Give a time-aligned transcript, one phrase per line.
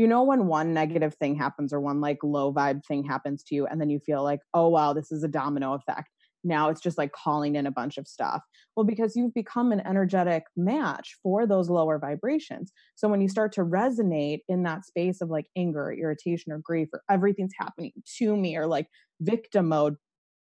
[0.00, 3.54] you know when one negative thing happens or one like low vibe thing happens to
[3.54, 6.08] you and then you feel like oh wow this is a domino effect.
[6.42, 8.40] Now it's just like calling in a bunch of stuff.
[8.74, 12.72] Well because you've become an energetic match for those lower vibrations.
[12.94, 16.60] So when you start to resonate in that space of like anger or irritation or
[16.64, 18.86] grief or everything's happening to me or like
[19.20, 19.96] victim mode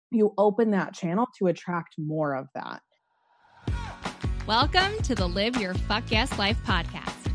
[0.09, 2.82] you open that channel to attract more of that.
[4.48, 7.34] Welcome to the live your fuck yes life podcast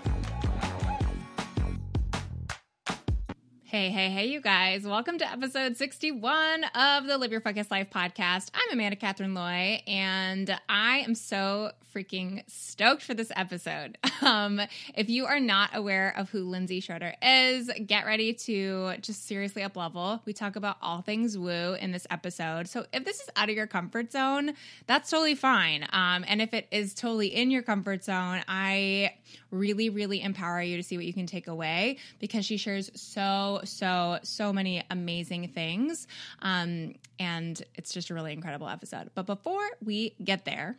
[3.71, 4.85] Hey, hey, hey, you guys.
[4.85, 8.51] Welcome to episode 61 of the Live Your Yes Life podcast.
[8.53, 13.97] I'm Amanda Catherine Loy, and I am so freaking stoked for this episode.
[14.23, 14.61] Um,
[14.93, 19.63] if you are not aware of who Lindsay Schroeder is, get ready to just seriously
[19.63, 20.21] up level.
[20.25, 22.67] We talk about all things woo in this episode.
[22.67, 24.53] So if this is out of your comfort zone,
[24.85, 25.87] that's totally fine.
[25.91, 29.15] Um, and if it is totally in your comfort zone, I
[29.51, 33.61] really, really empower you to see what you can take away because she shares so,
[33.63, 36.07] so, so many amazing things.
[36.41, 39.11] Um, and it's just a really incredible episode.
[39.13, 40.77] But before we get there,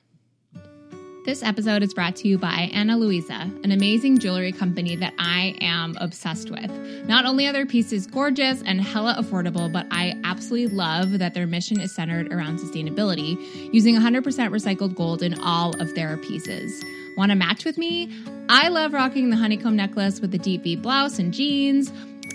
[1.24, 5.56] this episode is brought to you by Ana Luisa, an amazing jewelry company that I
[5.60, 6.70] am obsessed with.
[7.06, 11.46] Not only are their pieces gorgeous and hella affordable, but I absolutely love that their
[11.46, 16.82] mission is centered around sustainability, using 100% recycled gold in all of their pieces.
[17.16, 18.12] Want to match with me?
[18.48, 21.92] I love rocking the honeycomb necklace with the deep V blouse and jeans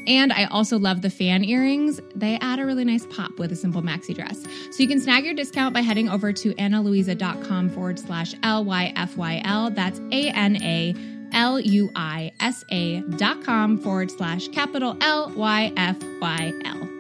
[0.08, 2.00] and I also love the fan earrings.
[2.16, 4.42] They add a really nice pop with a simple maxi dress.
[4.72, 9.76] So you can snag your discount by heading over to analuisa.com forward slash LYFYL.
[9.76, 10.96] That's A N A
[11.34, 16.97] L U I S A dot com forward slash capital L Y F Y L.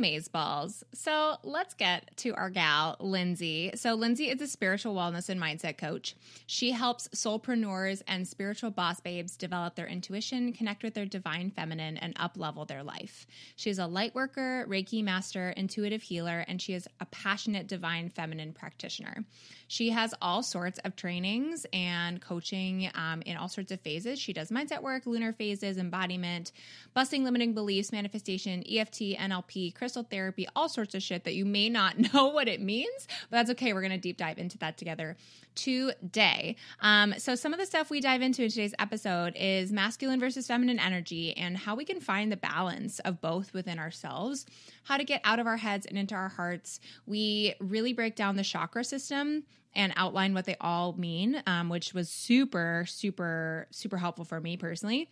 [0.00, 0.82] Amazeballs.
[0.94, 3.72] So let's get to our gal, Lindsay.
[3.74, 6.16] So, Lindsay is a spiritual wellness and mindset coach.
[6.46, 11.96] She helps soulpreneurs and spiritual boss babes develop their intuition, connect with their divine feminine,
[11.96, 13.26] and up level their life.
[13.56, 18.52] She's a light worker, Reiki master, intuitive healer, and she is a passionate divine feminine
[18.52, 19.24] practitioner.
[19.70, 24.18] She has all sorts of trainings and coaching um, in all sorts of phases.
[24.18, 26.50] She does mindset work, lunar phases, embodiment,
[26.92, 31.68] busting limiting beliefs, manifestation, EFT, NLP, crystal therapy, all sorts of shit that you may
[31.68, 33.72] not know what it means, but that's okay.
[33.72, 35.16] We're going to deep dive into that together
[35.54, 36.56] today.
[36.80, 40.48] Um, so, some of the stuff we dive into in today's episode is masculine versus
[40.48, 44.46] feminine energy and how we can find the balance of both within ourselves,
[44.82, 46.80] how to get out of our heads and into our hearts.
[47.06, 49.44] We really break down the chakra system
[49.74, 54.56] and outline what they all mean, um, which was super, super, super helpful for me
[54.56, 55.08] personally.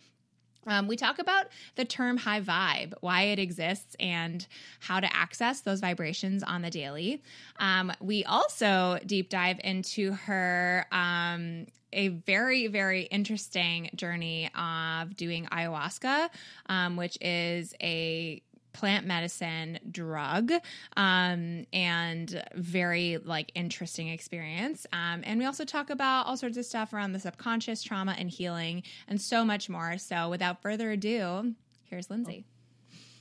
[0.67, 4.45] Um, we talk about the term high vibe, why it exists, and
[4.79, 7.23] how to access those vibrations on the daily.
[7.57, 15.45] Um, we also deep dive into her um, a very, very interesting journey of doing
[15.45, 16.29] ayahuasca,
[16.67, 18.41] um, which is a
[18.73, 20.51] plant medicine drug
[20.95, 24.85] um, and very like interesting experience.
[24.93, 28.29] Um, and we also talk about all sorts of stuff around the subconscious trauma and
[28.29, 29.97] healing and so much more.
[29.97, 31.53] So without further ado
[31.89, 32.45] here's lindsay.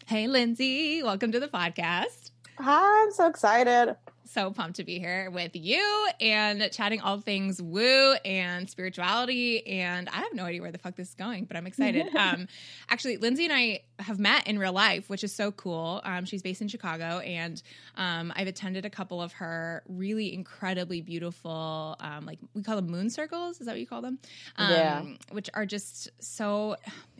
[0.06, 1.02] Hey lindsay.
[1.02, 2.30] Welcome to the podcast.
[2.58, 3.96] Hi i'm so excited
[4.28, 9.66] so pumped to be here with you and chatting all things woo and spirituality.
[9.66, 12.14] And I have no idea where the fuck this is going, but I'm excited.
[12.16, 12.46] um,
[12.88, 16.00] actually, Lindsay and I have met in real life, which is so cool.
[16.04, 17.62] Um, she's based in Chicago, and
[17.96, 22.88] um, I've attended a couple of her really incredibly beautiful, um, like we call them
[22.88, 23.60] moon circles.
[23.60, 24.18] Is that what you call them?
[24.58, 25.00] yeah.
[25.00, 26.76] Um, which are just so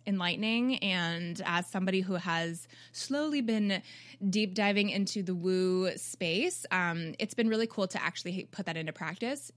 [0.09, 0.79] enlightening.
[0.79, 3.83] And as somebody who has slowly been
[4.29, 8.77] deep diving into the woo space, um, it's been really cool to actually put that
[8.77, 9.53] into practice.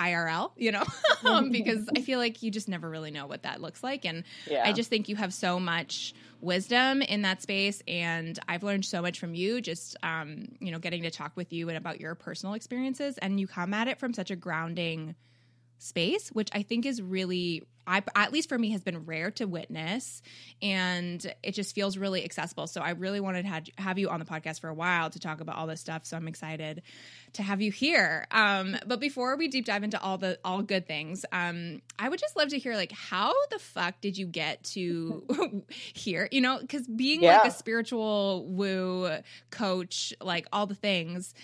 [0.00, 0.84] IRL, you know,
[1.24, 4.04] um, because I feel like you just never really know what that looks like.
[4.04, 4.62] And yeah.
[4.64, 7.82] I just think you have so much wisdom in that space.
[7.86, 11.52] And I've learned so much from you, just, um, you know, getting to talk with
[11.52, 13.18] you and about your personal experiences.
[13.18, 15.14] And you come at it from such a grounding
[15.80, 19.46] space, which I think is really I, at least for me has been rare to
[19.46, 20.22] witness.
[20.62, 22.68] And it just feels really accessible.
[22.68, 25.18] So i really wanted to have, have you on the podcast for a while to
[25.18, 26.06] talk about all this stuff.
[26.06, 26.82] So i'm excited
[27.32, 28.26] to have you here.
[28.30, 32.20] Um, but before we deep dive into all the all good things um, i would
[32.20, 35.24] just love to hear like how the fuck did you get to
[35.94, 36.28] here?
[36.30, 37.38] You know because being yeah.
[37.38, 39.10] like a spiritual woo
[39.50, 41.34] coach like all the things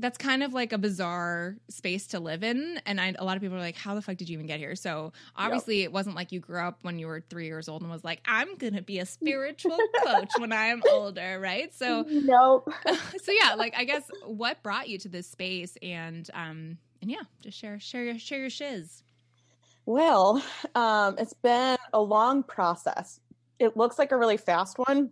[0.00, 2.80] that's kind of like a bizarre space to live in.
[2.86, 4.58] And I, a lot of people are like, how the fuck did you even get
[4.58, 4.74] here?
[4.74, 5.86] So obviously, yep.
[5.86, 8.20] it wasn't like you grew up when you were three years old and was like,
[8.24, 11.72] I'm going to be a spiritual coach when I am older, right?
[11.74, 12.72] So, nope.
[13.22, 17.22] so, yeah, like, I guess what brought you to this space and, um, and yeah,
[17.40, 19.02] just share, share your, share your shiz.
[19.86, 20.42] Well,
[20.74, 23.20] um, it's been a long process.
[23.58, 25.10] It looks like a really fast one,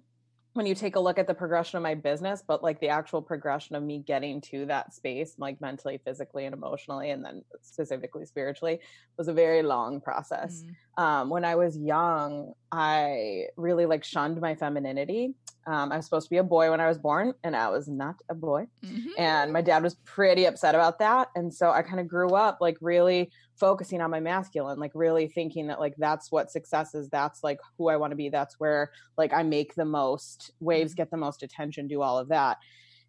[0.58, 3.22] when you take a look at the progression of my business, but like the actual
[3.22, 8.26] progression of me getting to that space, like mentally, physically, and emotionally, and then specifically
[8.26, 8.80] spiritually,
[9.16, 10.64] was a very long process.
[10.98, 11.02] Mm.
[11.02, 15.34] Um, when I was young, I really like shunned my femininity.
[15.68, 17.86] Um, I was supposed to be a boy when I was born, and I was
[17.86, 18.66] not a boy.
[18.84, 19.10] Mm-hmm.
[19.16, 21.28] And my dad was pretty upset about that.
[21.36, 25.26] And so I kind of grew up like really focusing on my masculine like really
[25.26, 28.60] thinking that like that's what success is that's like who i want to be that's
[28.60, 30.98] where like i make the most waves mm-hmm.
[30.98, 32.58] get the most attention do all of that.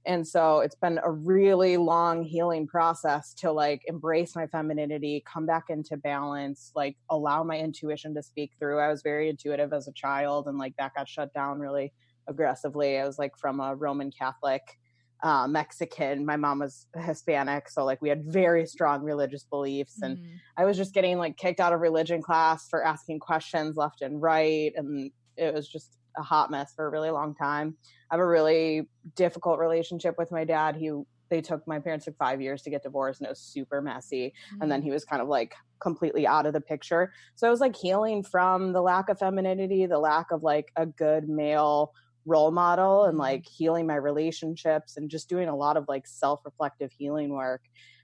[0.05, 5.45] And so it's been a really long healing process to like embrace my femininity come
[5.45, 8.79] back into balance like allow my intuition to speak through.
[8.79, 11.93] I was very intuitive as a child and like that got shut down really
[12.27, 12.97] aggressively.
[12.97, 14.78] I was like from a roman catholic
[15.23, 16.25] uh, Mexican.
[16.25, 20.35] My mom was Hispanic, so like we had very strong religious beliefs, and mm-hmm.
[20.57, 24.21] I was just getting like kicked out of religion class for asking questions left and
[24.21, 27.75] right, and it was just a hot mess for a really long time.
[28.11, 30.75] I have a really difficult relationship with my dad.
[30.75, 30.91] He
[31.29, 34.27] they took my parents took five years to get divorced, and it was super messy.
[34.27, 34.61] Mm-hmm.
[34.61, 34.85] And then mm.
[34.85, 37.13] he was kind of like completely out of the picture.
[37.35, 40.85] So I was like healing from the lack of femininity, the lack of like a
[40.85, 41.93] good male
[42.25, 43.21] role model and mm-hmm.
[43.21, 47.61] like healing my relationships and just doing a lot of like self-reflective healing work.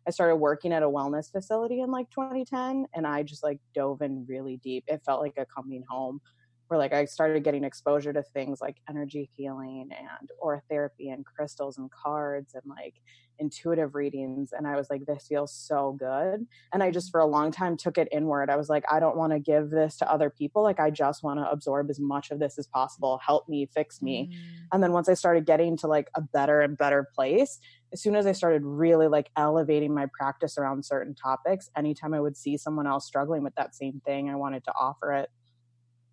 [0.08, 4.02] I started working at a wellness facility in like 2010 and I just like dove
[4.02, 4.84] in really deep.
[4.88, 6.22] It felt like a coming home
[6.68, 11.26] where like I started getting exposure to things like energy healing and aura therapy and
[11.26, 12.96] crystals and cards and like
[13.40, 17.12] intuitive readings and I was like this feels so good and I just mm-hmm.
[17.12, 19.70] for a long time took it inward I was like I don't want to give
[19.70, 22.68] this to other people like I just want to absorb as much of this as
[22.68, 24.68] possible help me fix me mm.
[24.72, 27.60] and then once I started getting to like a better and better place
[27.94, 32.22] as soon as I started really like elevating my practice around certain topics anytime I
[32.22, 35.30] would see someone else struggling with that same thing I wanted to offer it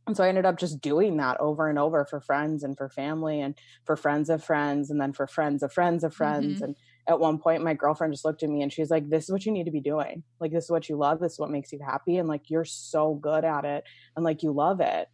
[0.07, 2.89] and so I ended up just doing that over and over for friends and for
[2.89, 3.55] family and
[3.85, 6.57] for friends of friends and then for friends of friends of friends.
[6.57, 6.65] Mm-hmm.
[6.65, 6.77] and
[7.09, 9.45] at one point my girlfriend just looked at me and she's like this is what
[9.45, 10.25] you need to be doing.
[10.41, 11.21] Like this is what you love.
[11.21, 12.17] This is what makes you happy.
[12.17, 13.85] And like you're so good at it.
[14.17, 15.09] And like you love it.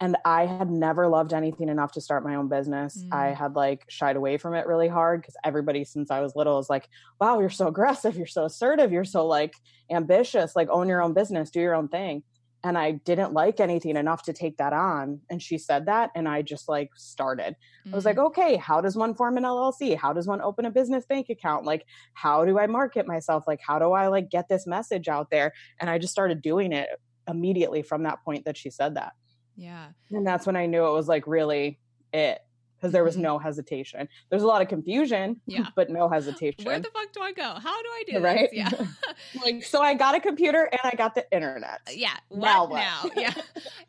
[0.00, 3.02] And i had never loved anything enough to start my own business.
[3.02, 3.12] Mm.
[3.12, 6.60] i had like shied away from it really hard because everybody since i was little
[6.60, 6.88] is like
[7.20, 8.16] wow you're so aggressive.
[8.16, 8.92] You're so assertive.
[8.92, 9.54] You're so like
[9.90, 10.54] ambitious.
[10.54, 11.50] Like own your own business.
[11.50, 12.22] Do your own thing
[12.68, 15.20] and I didn't like anything enough to take that on.
[15.30, 17.54] And she said that, and I just like started.
[17.54, 17.94] Mm-hmm.
[17.94, 18.26] I was like, mm.
[18.26, 19.96] okay, how does one form an LLC?
[19.96, 21.64] How does one open a business bank account?
[21.64, 23.44] Like, how do I market myself?
[23.46, 25.54] Like, how do I like get this message out there?
[25.80, 26.90] And I just started doing it
[27.26, 29.14] immediately from that point that she said that.
[29.56, 29.86] Yeah.
[30.10, 31.80] And that's when I knew it was like really
[32.12, 32.38] it
[32.78, 33.22] because there was mm-hmm.
[33.22, 34.08] no hesitation.
[34.30, 35.66] There's a lot of confusion, yeah.
[35.74, 36.64] but no hesitation.
[36.64, 37.54] Where the fuck do I go?
[37.54, 38.50] How do I do right?
[38.50, 38.58] This?
[38.58, 38.70] Yeah.
[39.44, 41.80] like so I got a computer and I got the internet.
[41.86, 42.16] Uh, yeah.
[42.30, 42.78] Now what?
[42.78, 43.10] now?
[43.16, 43.34] Yeah.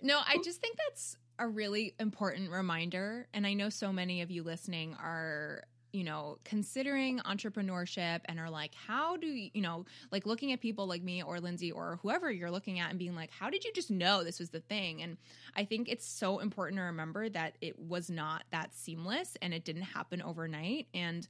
[0.01, 4.31] No, I just think that's a really important reminder and I know so many of
[4.31, 9.85] you listening are you know, considering entrepreneurship and are like, how do you, you know,
[10.11, 13.15] like looking at people like me or Lindsay or whoever you're looking at and being
[13.15, 15.01] like, how did you just know this was the thing?
[15.01, 15.17] And
[15.55, 19.65] I think it's so important to remember that it was not that seamless and it
[19.65, 20.87] didn't happen overnight.
[20.93, 21.27] And,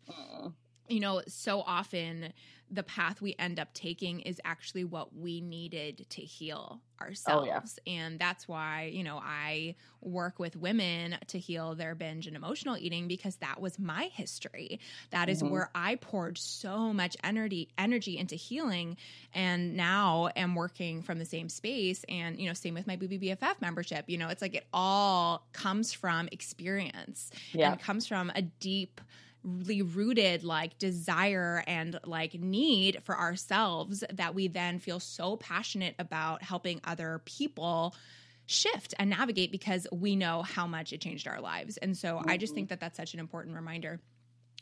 [0.89, 2.33] you know, so often
[2.71, 7.47] the path we end up taking is actually what we needed to heal ourselves.
[7.49, 7.93] Oh, yeah.
[7.99, 12.77] And that's why, you know, I work with women to heal their binge and emotional
[12.77, 14.79] eating because that was my history.
[15.09, 15.51] That is mm-hmm.
[15.51, 18.97] where I poured so much energy energy into healing
[19.33, 23.17] and now am working from the same space and, you know, same with my Booby
[23.17, 24.05] BFF membership.
[24.07, 27.71] You know, it's like it all comes from experience yeah.
[27.71, 29.01] and comes from a deep
[29.43, 36.43] rooted like desire and like need for ourselves that we then feel so passionate about
[36.43, 37.95] helping other people
[38.45, 41.77] shift and navigate because we know how much it changed our lives.
[41.77, 42.29] And so mm-hmm.
[42.29, 44.01] I just think that that's such an important reminder.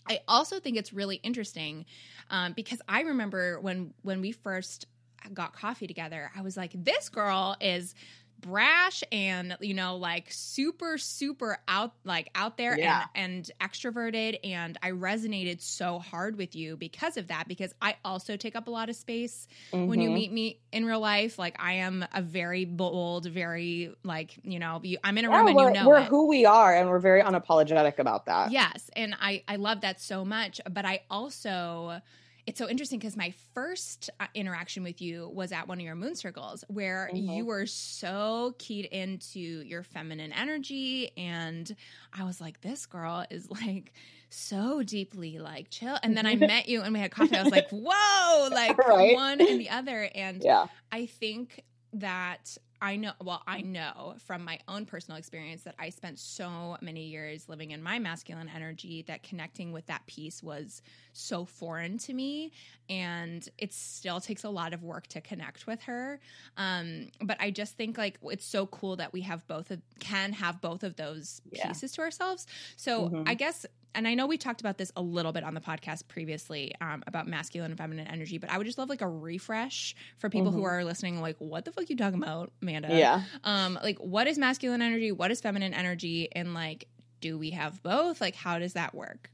[0.09, 1.85] I also think it's really interesting
[2.29, 4.87] um, because I remember when when we first
[5.33, 7.95] got coffee together, I was like, this girl is
[8.39, 12.81] brash and you know like super super out like out there Yeah.
[12.83, 17.95] and and extroverted and I resonated so hard with you because of that because I
[18.05, 19.47] also take up a lot of space
[19.85, 20.11] when you Mhm.
[20.11, 24.81] meet me in real life like I am a very bold very like you know
[24.83, 26.05] you, I'm in a Yeah, room and you know we're it.
[26.05, 28.53] who we are and we're very unapologetic about that.
[28.53, 32.01] Yes, and I I love that so much, but I also
[32.47, 35.95] it's so interesting because my first uh, interaction with you was at one of your
[35.95, 37.35] moon circles where Mhm.
[37.35, 41.75] you were so keyed into your feminine energy and
[42.13, 43.91] I was like this girl is like
[44.29, 47.51] so deeply like chill and then I met you and we had coffee I was
[47.51, 49.13] like whoa like Right.
[49.13, 50.67] one and the other and Yeah.
[50.91, 51.63] I think
[51.93, 56.77] that I know, well, I know from my own personal experience that I spent so
[56.79, 61.97] many years living in my masculine energy that connecting with that piece was so foreign
[61.99, 62.51] to me.
[62.87, 66.19] And it still takes a lot of work to connect with her.
[66.55, 70.33] Um, but I just think like it's so cool that we have both of, can
[70.33, 71.77] have both of those Yeah.
[71.77, 72.45] pieces to ourselves.
[72.75, 73.25] So Mhm.
[73.25, 73.65] I guess
[73.97, 77.03] and I know we talked about this a little bit on the podcast previously um,
[77.07, 80.51] about masculine and feminine energy, but I would just love like a refresh for people
[80.51, 80.65] who Mhm.
[80.71, 81.19] are listening.
[81.19, 82.89] Like, what the fuck you talking about, Amanda?
[82.95, 83.23] Yeah.
[83.43, 85.11] Um, like, what is masculine energy?
[85.11, 86.29] What is feminine energy?
[86.33, 86.87] And like,
[87.19, 88.21] do we have both?
[88.21, 89.31] Like, how does that work?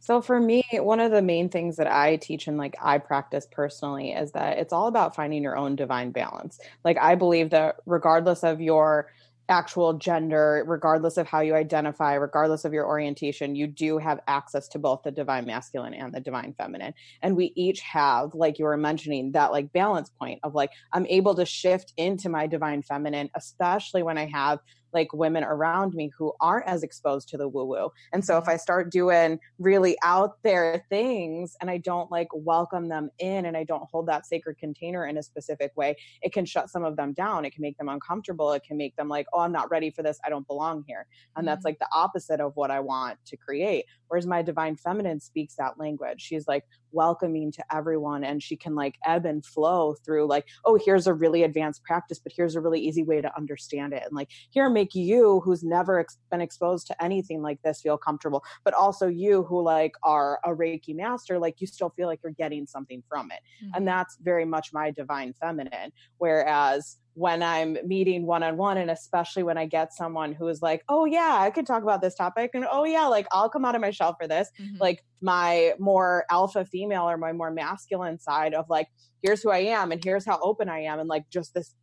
[0.00, 3.46] So for me, one of the main things that I teach and like I practice
[3.48, 6.58] personally is that it's all about finding your own divine balance.
[6.84, 9.06] Like I believe that regardless of your
[9.52, 14.66] actual gender, regardless of how you identify, regardless of your orientation, you do have access
[14.68, 16.94] to both the divine masculine and the divine feminine.
[17.22, 21.06] And we each have, like you were mentioning, that like balance point of like, I'm
[21.06, 24.58] able to shift into my divine feminine, especially when I have
[24.92, 27.90] like women around me who aren't as exposed to the woo woo.
[28.12, 32.88] And so if I start doing really out there things and I don't like welcome
[32.88, 36.44] them in and I don't hold that sacred container in a specific way, it can
[36.44, 37.44] shut some of them down.
[37.44, 38.52] It can make them uncomfortable.
[38.52, 40.18] It can make them like, oh, I'm not ready for this.
[40.24, 41.06] I don't belong here.
[41.36, 41.66] And that's Mhm.
[41.66, 43.86] like the opposite of what I want to create.
[44.12, 46.20] Whereas my divine feminine speaks that language.
[46.20, 50.78] She's like welcoming to everyone and she can like ebb and flow through like, oh,
[50.84, 54.02] here's a really advanced practice, but here's a really easy way to understand it.
[54.04, 57.96] And like, here, make you who's never ex- been exposed to anything like this feel
[57.96, 62.20] comfortable, but also you who like are a Reiki master, like you still feel like
[62.22, 63.40] you're getting something from it.
[63.64, 63.70] Mhm.
[63.76, 65.90] And that's very much my divine feminine.
[66.18, 70.62] Whereas when I'm meeting one on one, and especially when I get someone who is
[70.62, 73.64] like, oh, yeah, I could talk about this topic, and oh, yeah, like I'll come
[73.64, 74.80] out of my shell for this, Mhm.
[74.80, 78.88] like my more alpha female or my more masculine side of like,
[79.22, 81.74] here's who I am, and here's how open I am, and like just this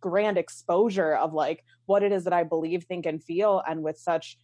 [0.00, 3.98] grand exposure of like what it is that I believe, think, and feel, and with
[3.98, 4.38] such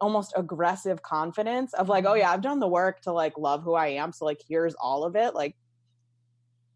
[0.00, 2.18] almost aggressive confidence of like, oh Mhm.
[2.20, 4.12] yeah, I've done the work to like love who I am.
[4.12, 5.34] So like here's all of it.
[5.34, 5.56] Like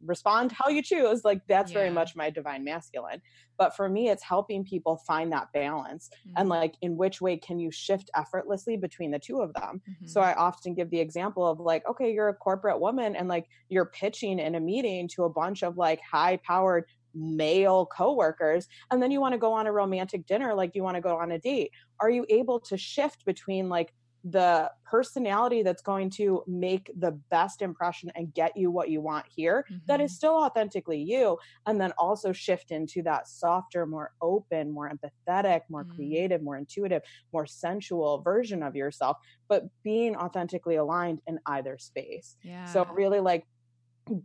[0.04, 1.24] respond how you choose.
[1.24, 3.22] Like that's very much my divine masculine.
[3.58, 6.50] But for me, it's helping people find that balance and Mhm.
[6.50, 9.82] like in which way can you shift effortlessly between the two of them.
[9.86, 10.04] Mhm.
[10.04, 13.46] So I often give the example of like, okay, you're a corporate woman and like
[13.68, 19.02] you're pitching in a meeting to a bunch of like high powered male coworkers and
[19.02, 21.30] then you want to go on a romantic dinner like you want to go on
[21.30, 21.70] a date.
[22.00, 23.92] Are you able to shift between like
[24.24, 29.26] the personality that's going to make the best impression and get you what you want
[29.28, 31.36] here that is still authentically you
[31.66, 35.96] and then also shift into that softer more open more empathetic more Mm.
[35.96, 37.02] creative more intuitive
[37.32, 39.16] more sensual version of yourself
[39.48, 42.64] but being authentically aligned in either space yeah.
[42.66, 43.44] so really like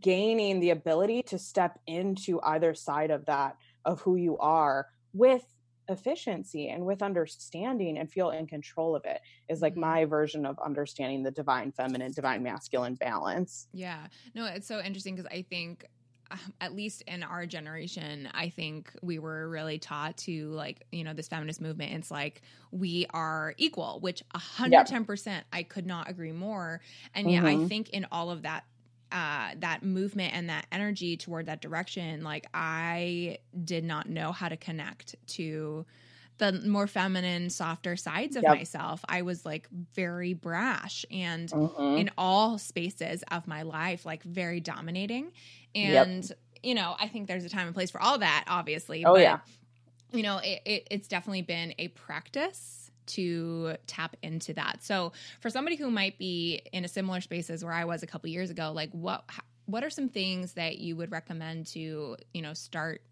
[0.00, 5.44] gaining the ability to step into either side of that of who you are with
[5.88, 9.76] efficiency and with understanding and feel in control of it is like Mhm.
[9.76, 14.08] my version of understanding the divine feminine divine masculine balance Yeah.
[14.34, 15.86] No, it's so interesting because I think
[16.30, 21.02] um, at least in our generation, I think we were really taught to like, you
[21.04, 21.92] know, this feminist movement.
[21.92, 26.80] It's like we are equal, which 110% I could not agree more.
[27.14, 27.68] And yeah, I Mhm.
[27.68, 28.64] think in all of that
[29.12, 34.48] uh that movement and that energy toward that direction like i did not know how
[34.48, 35.84] to connect to
[36.38, 38.58] the more feminine softer sides of Yep.
[38.58, 41.96] myself i was like very brash and Mhm.
[41.96, 45.32] in all spaces of my life, like very dominating.
[45.80, 46.06] Yep.
[46.06, 49.04] And, you know, I think there's a time and place for all that, obviously.
[49.04, 49.40] Oh, but, yeah.
[50.12, 54.82] You know, it, it, it's definitely been a practice to tap into that.
[54.82, 58.06] So for somebody who might be in a similar space as where I was a
[58.06, 59.24] couple years ago, like what,
[59.66, 63.02] what are some things that you would recommend to, you know, start,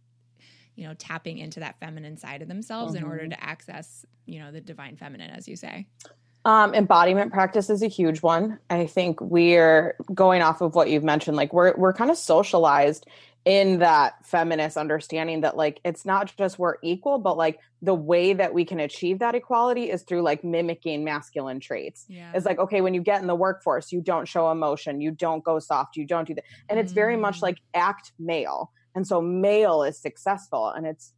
[0.75, 3.31] you know, tapping into that feminine side of themselves in order Mhm.
[3.31, 5.87] to access, you know, the divine feminine, as you say?
[6.45, 8.59] Um, embodiment practice is a huge one.
[8.71, 11.37] I think we're going off of what you've mentioned.
[11.37, 13.07] Like we're we're kind of socialized
[13.47, 18.33] in that feminist understanding that like it's not just we're equal but like the way
[18.33, 22.05] that we can achieve that equality is through like mimicking masculine traits.
[22.09, 22.33] Yeah.
[22.35, 25.45] it's like okay when you get in the workforce you don't show emotion you don't
[25.45, 26.45] go soft you don't do that.
[26.69, 27.43] And it's very much Mm.
[27.43, 28.73] like act male.
[28.97, 30.69] And so male is successful.
[30.71, 31.12] And it's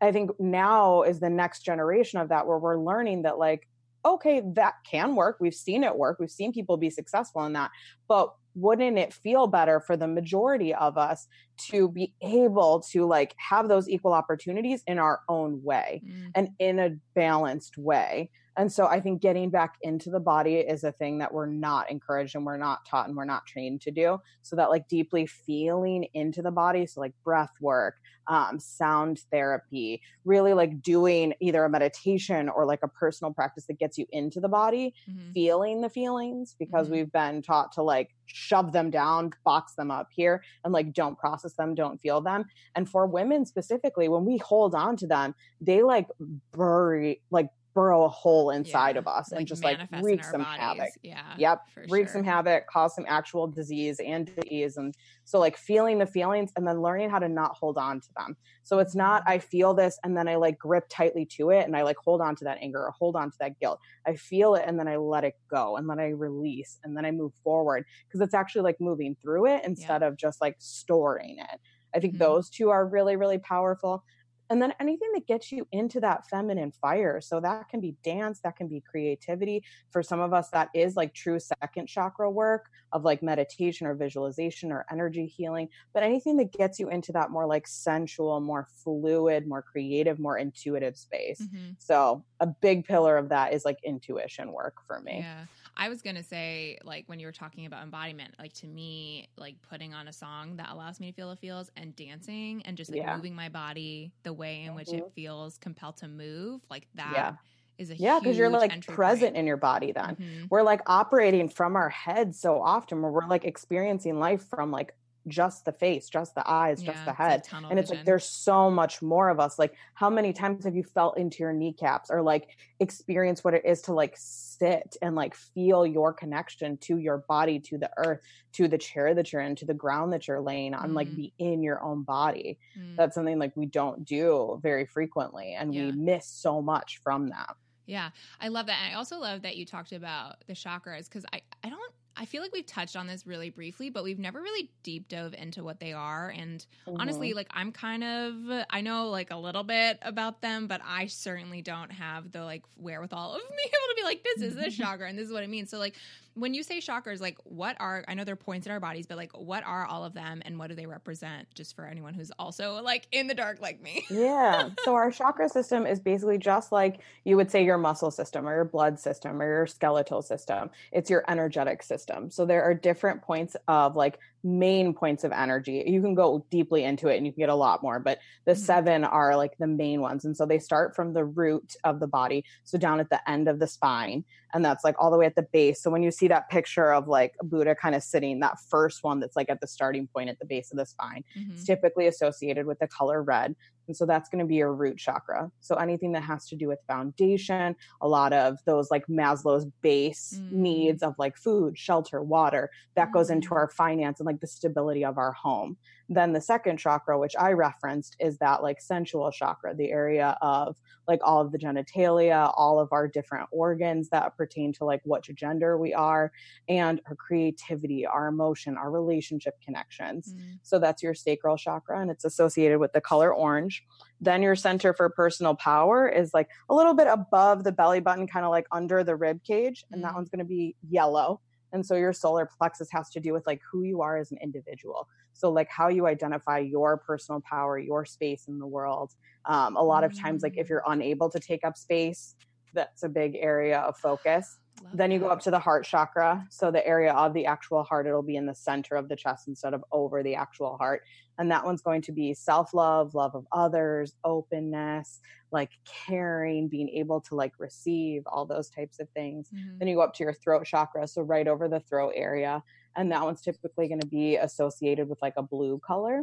[0.00, 3.68] i think now is the next generation of that where we're learning that like
[4.04, 5.36] okay that can work.
[5.40, 6.18] We've seen it work.
[6.18, 7.70] We've seen people be successful in that.
[8.08, 11.26] But wouldn't it feel better for the majority of us
[11.68, 16.30] to be able to like have those equal opportunities in our own way Mm.
[16.34, 18.30] and in a balanced way.
[18.58, 21.90] And so I think getting back into the body is a thing that we're not
[21.90, 24.18] encouraged and we're not taught and we're not trained to do.
[24.42, 27.94] So that like deeply feeling into the body, so like breath work,
[28.26, 33.78] um, sound therapy, really like doing either a meditation or like a personal practice that
[33.78, 35.32] gets you into the body, Mhm.
[35.32, 36.90] feeling the feelings because Mhm.
[36.90, 41.16] we've been taught to like shove them down, box them up here, and like don't
[41.16, 42.44] process them, don't feel them.
[42.74, 46.08] And for women specifically, when we hold on to them, they like
[46.52, 49.00] bury, like burrow a hole inside Yeah.
[49.00, 50.60] of us and just like wreak some bodies.
[50.60, 50.90] havoc.
[51.02, 51.34] Yeah.
[51.38, 54.76] Yep, wreak some havoc, cause some actual disease and disease.
[54.76, 54.94] And
[55.24, 58.36] so, like, feeling the feelings and then learning how to not hold on to them.
[58.64, 59.32] So, it's not, Mm-hmm.
[59.32, 62.20] I feel this and then I like grip tightly to it and I like hold
[62.20, 63.78] on to that anger or hold on to that guilt.
[64.06, 67.04] I feel it and then I let it go and then I release and then
[67.04, 71.38] I move forward because it's actually like moving through it instead of just like storing
[71.38, 71.60] it.
[71.94, 72.18] I think Mhm.
[72.18, 74.04] those two are really, really powerful.
[74.50, 77.20] And then anything that gets you into that feminine fire.
[77.20, 79.64] So that can be dance, that can be creativity.
[79.90, 83.94] For some of us, that is like true second chakra work of like meditation or
[83.94, 85.68] visualization or energy healing.
[85.92, 90.38] But anything that gets you into that more like sensual, more fluid, more creative, more
[90.38, 91.40] intuitive space.
[91.40, 91.76] Mhm.
[91.78, 95.18] So a big pillar of that is like intuition work for me.
[95.18, 95.44] Yeah.
[95.80, 99.28] I was going to say, like, when you were talking about embodiment, like, to me,
[99.36, 102.76] like, putting on a song that allows me to feel the feels and dancing and
[102.76, 103.04] just like Yeah.
[103.04, 104.92] moving my body the way in which Mhm.
[104.92, 107.36] it feels compelled to move, like, that Yeah.
[107.78, 109.36] is a Yeah, because you're like present point.
[109.36, 110.18] in your body then.
[110.18, 110.50] Mhm.
[110.50, 114.96] we're like operating from our heads so often where we're like experiencing life from like
[115.28, 117.42] just the face, just the eyes, Yeah, just the head.
[117.52, 119.58] and it's like there's so much more of us.
[119.58, 123.64] Like how many times have you felt into your kneecaps or like experienced what it
[123.64, 128.20] is to like sit and like feel your connection to your body, to the earth,
[128.52, 131.16] to the chair that you're in, to the ground that you're laying on, like Mm.
[131.16, 132.58] be in your own body.
[132.78, 132.96] Mm.
[132.96, 135.86] That's something like we don't do very frequently and Yeah.
[135.86, 137.54] we miss so much from that.
[137.86, 138.10] Yeah,
[138.40, 138.78] I love that.
[138.84, 142.24] And I also love that you talked about the chakras because I, I don't, I
[142.24, 145.62] feel like we've touched on this really briefly, but we've never really deep dove into
[145.62, 146.28] what they are.
[146.36, 147.36] And honestly, Mhm.
[147.36, 151.62] like I'm kind of, I know like a little bit about them, but I certainly
[151.62, 155.08] don't have the like wherewithal of being able to be like, this is this chakra
[155.08, 155.70] and this is what it means.
[155.70, 155.94] So like
[156.34, 159.16] when you say chakras, like what are, I know they're points in our bodies, but
[159.16, 162.30] like what are all of them and what do they represent just for anyone who's
[162.38, 164.04] also like in the dark like me?
[164.10, 164.70] yeah.
[164.84, 168.54] So our chakra system is basically just like you would say your muscle system or
[168.54, 170.70] your blood system or your skeletal system.
[170.92, 172.07] It's your energetic system.
[172.30, 175.84] So there are different points of like main points of energy.
[175.86, 178.52] You can go deeply into it and you can get a lot more, but the
[178.52, 178.58] Mhm.
[178.58, 180.24] seven are like the main ones.
[180.24, 183.48] And so they start from the root of the body, so down at the end
[183.48, 185.82] of the spine, and that's like all the way at the base.
[185.82, 189.20] So when you see that picture of like Buddha kind of sitting, that first one
[189.20, 191.52] that's like at the starting point at the base of the spine, Mhm.
[191.52, 193.56] it's typically associated with the color red.
[193.88, 195.50] And so that's going to be your root chakra.
[195.60, 200.38] So anything that has to do with foundation, a lot of those like Maslow's base
[200.38, 200.52] Mm.
[200.52, 203.56] needs of like food, shelter, water, that goes into Mm.
[203.56, 205.78] our finance and like the stability of our home.
[206.08, 210.76] Then the second chakra, which I referenced, is that like sensual chakra, the area of
[211.06, 215.22] like all of the genitalia, all of our different organs that pertain to like what
[215.22, 216.32] gender we are,
[216.68, 220.34] and our creativity, our emotion, our relationship connections.
[220.34, 220.58] Mm.
[220.62, 223.82] So that's your sacral chakra, and it's associated with the color orange.
[224.20, 228.26] Then your center for personal power is like a little bit above the belly button,
[228.26, 230.16] kind of like under the rib cage, and that Mm.
[230.16, 231.40] one's going to be yellow.
[231.72, 234.38] And so your solar plexus has to do with like who you are as an
[234.42, 235.08] individual.
[235.32, 239.14] So like how you identify your personal power, your space in the world.
[239.44, 240.70] Um, a lot of times, like if Mm.
[240.70, 242.34] you're unable to take up space,
[242.74, 246.46] that's a big area of focus Love then you go up to the heart chakra
[246.50, 249.48] so the area of the actual heart it'll be in the center of the chest
[249.48, 251.02] instead of over the actual heart
[251.38, 255.20] and that one's going to be self-love love of others openness
[255.52, 255.70] like
[256.06, 259.78] caring being able to like receive all those types of things Mhm.
[259.78, 262.62] then you go up to your throat chakra so right over the throat area
[262.96, 266.22] and that one's typically going to be associated with like a blue color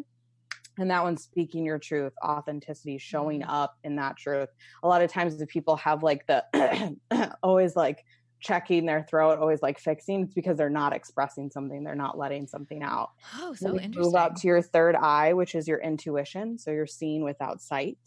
[0.78, 3.46] and that one's speaking your truth authenticity showing Mm.
[3.50, 4.50] up in that truth
[4.84, 6.98] a lot of times the people have like the
[7.44, 8.04] always like
[8.46, 12.46] checking their throat, always like fixing, it's because they're not expressing something, they're not letting
[12.46, 13.10] something out.
[13.40, 14.02] Oh, so interesting.
[14.02, 16.60] Move up to your third eye, which is your intuition.
[16.60, 17.98] So you're seeing without sight.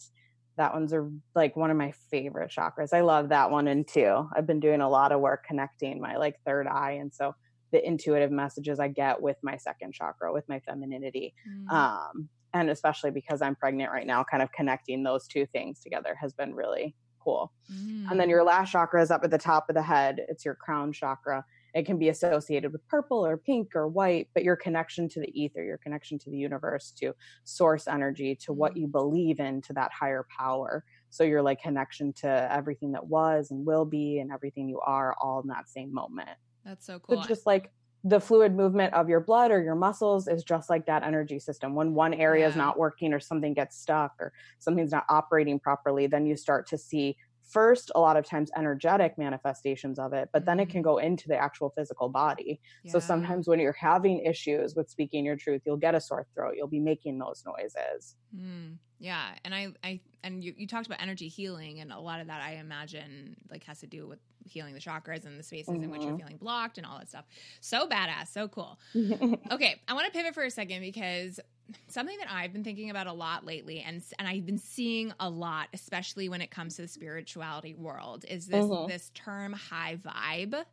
[0.57, 2.93] That one's a, like one of my favorite chakras.
[2.93, 4.29] I love that one in two.
[4.35, 6.99] I've been doing a lot of work connecting my like third eye.
[7.01, 7.35] And so
[7.73, 11.35] the intuitive messages I get with my second chakra, with my femininity.
[11.49, 11.73] Mm.
[11.73, 16.17] Um, and especially because I'm pregnant right now, kind of connecting those two things together
[16.21, 16.95] has been really
[17.29, 17.53] cool.
[17.73, 18.11] Mm.
[18.11, 18.47] And then your mm.
[18.47, 20.25] last chakra is up at the top of the head.
[20.29, 21.45] It's your crown chakra.
[21.75, 25.41] It can be associated with purple or pink or white, but your connection to the
[25.41, 27.13] ether, your connection to the universe, to
[27.45, 28.81] source energy, to what mm.
[28.81, 30.85] you believe in, to that higher power.
[31.11, 35.15] So your like connection to everything that was and will be and everything you are
[35.21, 36.31] all in that same moment.
[36.65, 37.23] That's so cool.
[37.23, 37.71] So just like
[38.05, 41.75] the fluid movement of your blood or your muscles is just like that energy system.
[41.75, 42.51] When one area yeah.
[42.51, 46.67] is not working or something gets stuck or something's not operating properly, then you start
[46.69, 47.17] to see
[47.49, 50.91] first a lot of times energetic manifestations of it but then it can mm-hmm.
[50.91, 52.93] go into the actual physical body yeah.
[52.93, 56.55] so sometimes when you're having issues with speaking your truth you'll get a sore throat
[56.57, 61.01] you'll be making those noises mm, yeah and i i and you, you talked about
[61.01, 64.75] energy healing and a lot of that i imagine like has to do with healing
[64.75, 65.85] the chakras and the spaces mm-hmm.
[65.85, 66.21] in which you're mm-hmm.
[66.21, 67.25] feeling blocked and all that stuff
[67.61, 68.79] so badass so cool
[69.51, 71.41] okay i want to pivot for a second because
[71.89, 75.29] something that I've been thinking about a lot lately, and and I've been seeing a
[75.29, 78.91] lot, especially when it comes to the spirituality world, is this mm-hmm.
[78.91, 80.65] this term high vibe,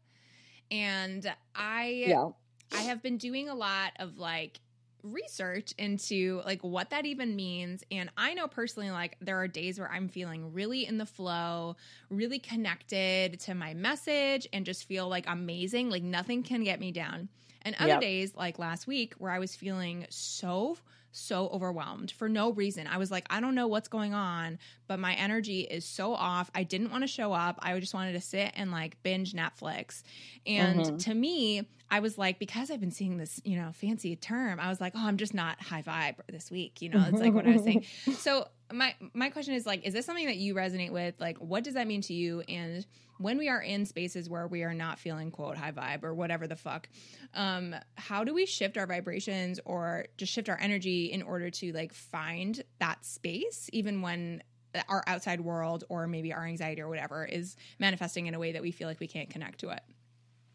[0.71, 2.29] and I yeah.
[2.73, 4.59] I have been doing a lot of like
[5.05, 9.79] research into like what that even means and i know personally like there are days
[9.79, 11.75] where i'm feeling really in the flow
[12.09, 16.91] really connected to my message and just feel like amazing like nothing can get me
[16.91, 17.29] down
[17.65, 18.01] and other yep.
[18.01, 20.77] days, like last week, where I was feeling so,
[21.15, 22.87] so overwhelmed for no reason.
[22.87, 26.51] I was like, I don't know what's going on, but my energy is so off.
[26.53, 27.57] I didn't want to show up.
[27.61, 30.03] I just wanted to sit and like binge Netflix.
[30.45, 30.97] And mm-hmm.
[30.97, 34.69] to me, I was like, because I've been seeing this, you know, fancy term, I
[34.69, 36.81] was like, oh, I'm just not high vibe this week.
[36.81, 37.85] You know, it's like what I was saying.
[38.17, 41.15] So my my question is like, is this something that you resonate with?
[41.19, 42.41] Like, what does that mean to you?
[42.49, 42.85] And
[43.17, 46.47] when we are in spaces where we are not feeling quote high vibe or whatever
[46.47, 46.89] the fuck,
[47.33, 51.71] um, how do we shift our vibrations or just shift our energy in order to
[51.71, 54.43] like find that space, even when
[54.89, 58.61] our outside world or maybe our anxiety or whatever is manifesting in a way that
[58.61, 59.81] we feel like we can't connect to it?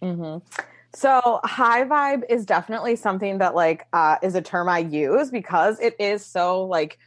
[0.02, 0.46] Mm-hmm.
[0.94, 5.78] So high vibe is definitely something that like uh, is a term I use because
[5.80, 6.98] it is so like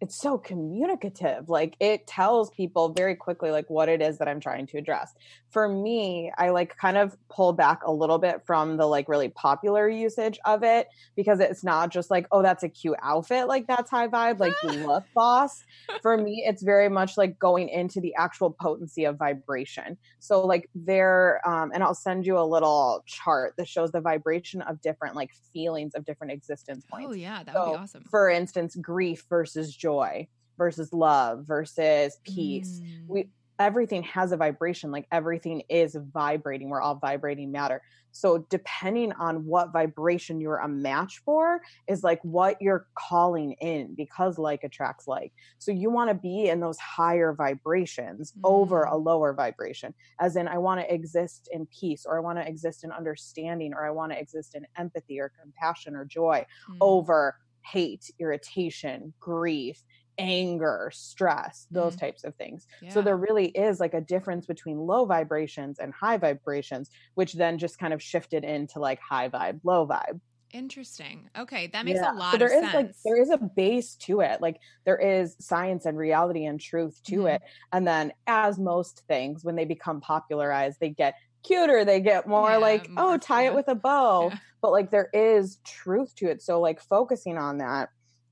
[0.00, 4.40] it's so communicative like it tells people very quickly like what it is that i'm
[4.40, 5.14] trying to address
[5.50, 9.28] for me i like kind of pull back a little bit from the like really
[9.28, 13.66] popular usage of it because it's not just like oh that's a cute outfit like
[13.66, 15.62] that's high vibe like you look boss
[16.02, 20.68] for me it's very much like going into the actual potency of vibration so like
[20.74, 25.14] there um and i'll send you a little chart that shows the vibration of different
[25.14, 28.76] like feelings of different existence points oh yeah that would so, be awesome for instance
[28.76, 32.80] grief versus joy joy versus love versus peace.
[32.82, 33.06] Mm.
[33.08, 33.28] We
[33.60, 39.44] everything has a vibration like everything is vibrating we're all vibrating matter so depending on
[39.44, 45.06] what vibration you're a match for is like what you're calling in because like attracts
[45.06, 48.40] like so you want to be in those higher vibrations mm.
[48.44, 49.04] over a mm.
[49.04, 52.82] lower vibration as in i want to exist in peace or i want to exist
[52.82, 56.76] in understanding or i want to exist in empathy or compassion or joy mm.
[56.80, 59.82] over hate, irritation, grief,
[60.18, 62.00] anger, stress, those mm.
[62.00, 62.66] types of things.
[62.82, 62.90] Yeah.
[62.90, 67.58] So there really is like a difference between low vibrations and high vibrations, which then
[67.58, 70.20] just kind of shifted into like high vibe, low vibe.
[70.52, 71.30] Interesting.
[71.38, 72.12] Okay, that makes yeah.
[72.12, 72.74] a lot so there of is sense.
[72.74, 74.40] Like there is a base to it.
[74.40, 77.26] Like there is science and reality and truth to mm-hmm.
[77.28, 77.42] it.
[77.72, 82.50] And then as most things when they become popularized, they get cuter they get more
[82.50, 83.50] yeah, like more, oh tie yeah.
[83.50, 84.38] it with a bow yeah.
[84.60, 87.88] but like there is truth to it so like focusing on that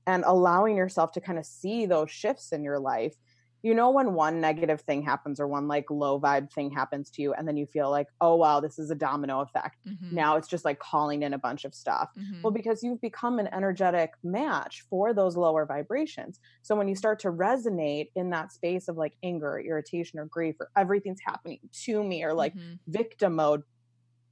[0.09, 3.13] and allowing yourself to kind of see those shifts in your life
[3.61, 7.21] you know when one negative thing happens or one like low vibe thing happens to
[7.21, 10.15] you and then you feel like oh wow this is a domino effect mm-hmm.
[10.15, 12.41] now it's just like calling in a bunch of stuff mm-hmm.
[12.41, 17.19] well because you've become an energetic match for those lower vibrations so when you start
[17.19, 21.59] to resonate in that space of like anger or irritation or grief or everything's happening
[21.71, 22.73] to me or like mm-hmm.
[22.87, 23.61] victim mode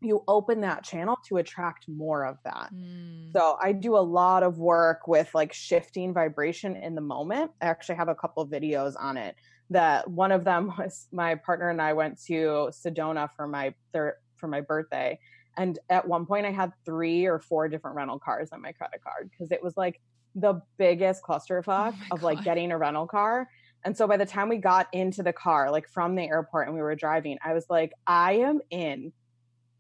[0.02, 2.70] you open that channel to attract more of that.
[2.74, 3.32] Mm.
[3.34, 7.52] So I do a lot of work with like shifting vibration in the moment.
[7.62, 9.36] I actually have a couple videos on it.
[9.70, 14.14] That one of them was my partner and I went to Sedona for my third
[14.38, 15.20] for my birthday.
[15.58, 19.02] And at one point I had three or four different rental cars on my credit
[19.04, 20.00] card because it was like
[20.36, 23.48] the biggest clusterfuck oh of like getting a rental car
[23.84, 26.76] And so by the time we got into the car, like from the airport and
[26.76, 29.14] we were driving, I was like, I am in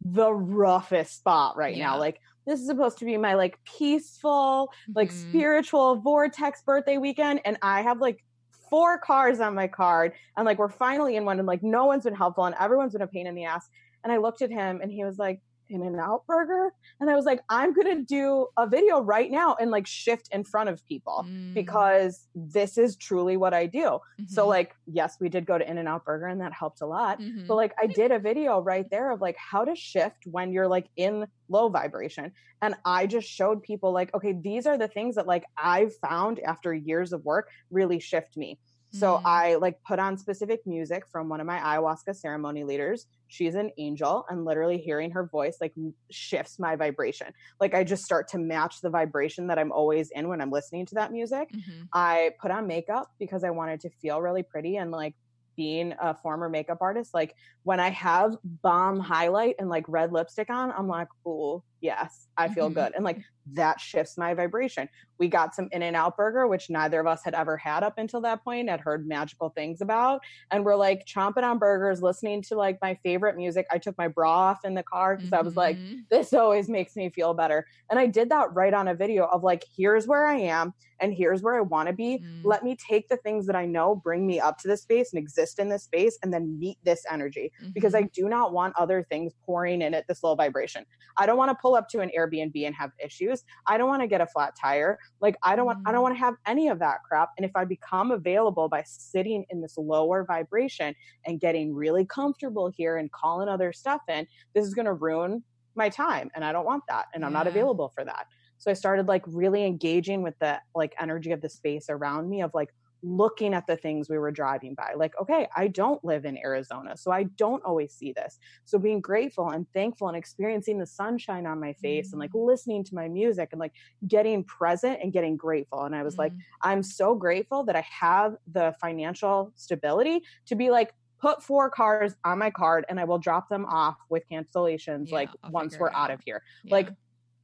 [0.03, 1.88] the roughest spot right yeah.
[1.88, 1.99] now.
[1.99, 5.29] Like this is supposed to be my like peaceful, like mm-hmm.
[5.29, 7.41] spiritual vortex birthday weekend.
[7.45, 8.23] And I have like
[8.69, 10.13] four cars on my card.
[10.36, 13.01] And like we're finally in one and like no one's been helpful and everyone's been
[13.01, 13.67] a pain in the ass.
[14.03, 17.41] And I looked at him and he was like, In-N-Out burger and i was like
[17.49, 21.53] i'm gonna do a video right now and like shift in front of people mm.
[21.53, 24.25] because this is truly what i do mm-hmm.
[24.27, 27.47] so like yes we did go to In-N-Out burger and that helped a lot mm-hmm.
[27.47, 30.67] but like i did a video right there of like how to shift when you're
[30.67, 35.15] like in low vibration and i just showed people like okay these are the things
[35.15, 38.60] that like i've found after years of work really shift me
[38.91, 39.21] so mm.
[39.26, 43.08] I like put on specific music from one of my ayahuasca ceremony leaders.
[43.28, 45.73] She's an angel and literally hearing her voice like
[46.10, 47.28] shifts my vibration.
[47.60, 50.86] Like I just start to match the vibration that I'm always in when I'm listening
[50.88, 51.52] to that music.
[51.52, 51.84] Mm-hmm.
[51.93, 55.15] I put on makeup because I wanted to feel really pretty and like
[55.58, 60.50] being a former makeup artist, like when I have bomb highlight and like red lipstick
[60.50, 62.75] on, I'm like, oh, yes, I feel mm-hmm.
[62.75, 62.93] good.
[62.95, 63.21] And like
[63.53, 64.89] that shifts my vibration.
[65.19, 67.97] We got some In N Out burger, which neither of us had ever had up
[67.97, 70.19] until that point, had heard magical things about.
[70.51, 73.65] And we're like chomping on burgers, listening to like my favorite music.
[73.71, 75.39] I took my bra off in the car because mm-hmm.
[75.39, 75.99] I was like, mm-hmm.
[76.11, 77.65] this always makes me feel better.
[77.89, 81.13] And I did that right on a video of like, here's where I am and
[81.13, 82.17] here's where I want to be.
[82.17, 82.47] Mm-hmm.
[82.47, 85.19] Let me take the things that I know, bring me up to this space and
[85.19, 88.23] exist in this space, and then meet this energy because I mm-hmm.
[88.23, 90.85] do not want other things pouring in at this low vibration.
[91.17, 93.43] I don't want to pull up to an Airbnb and have issues.
[93.65, 94.97] I don't want to get a flat tire.
[95.19, 96.03] Like I don't want I don't mm.
[96.03, 97.30] want to have any of that crap.
[97.38, 102.71] And if I become available by sitting in this lower vibration and getting really comfortable
[102.75, 104.25] here and calling other stuff in,
[104.56, 105.43] this is going to ruin
[105.75, 108.25] my time and I don't want that and I'm not available for that.
[108.60, 112.41] So I started like really engaging with the like energy of the space around me
[112.41, 112.69] of like
[113.03, 114.93] looking at the things we were driving by.
[114.95, 118.39] Like, okay, I don't live in Arizona, so I don't always see this.
[118.65, 122.15] So being grateful and thankful and experiencing the sunshine on my face mm-hmm.
[122.15, 122.45] and like mm.
[122.45, 123.73] listening to my music and like
[124.07, 125.83] getting present and getting grateful.
[125.83, 126.21] And I was mm-hmm.
[126.21, 131.69] like, I'm so grateful that I have the financial stability to be like, put four
[131.69, 135.51] cars on my card and I will drop them off with cancellations yeah, like I'll
[135.51, 135.95] once we're out.
[135.95, 136.43] out of here.
[136.63, 136.75] Yeah.
[136.75, 136.89] Like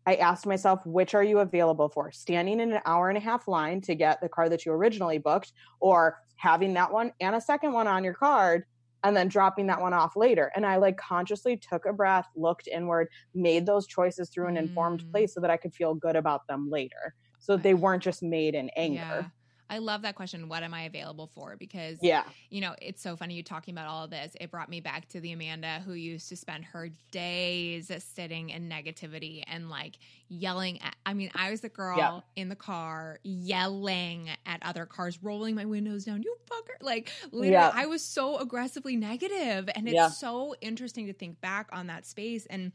[0.06, 2.12] I asked myself, which are you available for?
[2.12, 5.18] Standing in an hour and a half line to get the car that you originally
[5.18, 8.66] booked, or having that one and a second one on your card
[9.04, 10.52] and then dropping that one off later.
[10.56, 15.04] And I like consciously took a breath, looked inward, made those choices through an informed
[15.04, 15.12] mm.
[15.12, 17.14] place so that I could feel good about them later.
[17.40, 18.96] So they weren't just made in anger.
[18.96, 19.24] Yeah.
[19.74, 20.48] I love that question.
[20.50, 21.56] What am I available for?
[21.58, 24.36] Because yeah, you know, it's so funny you talking about all of this.
[24.40, 28.70] It brought me back to the Amanda who used to spend her days sitting in
[28.70, 29.98] negativity and like
[30.30, 30.96] yelling at.
[31.08, 32.20] I mean, I was the girl yeah.
[32.36, 36.22] in the car yelling at other cars, rolling my windows down.
[36.22, 36.86] You fucker!
[36.86, 37.72] Like literally, yeah.
[37.74, 40.10] I was so aggressively negative, and it's yeah.
[40.10, 42.72] so interesting to think back on that space and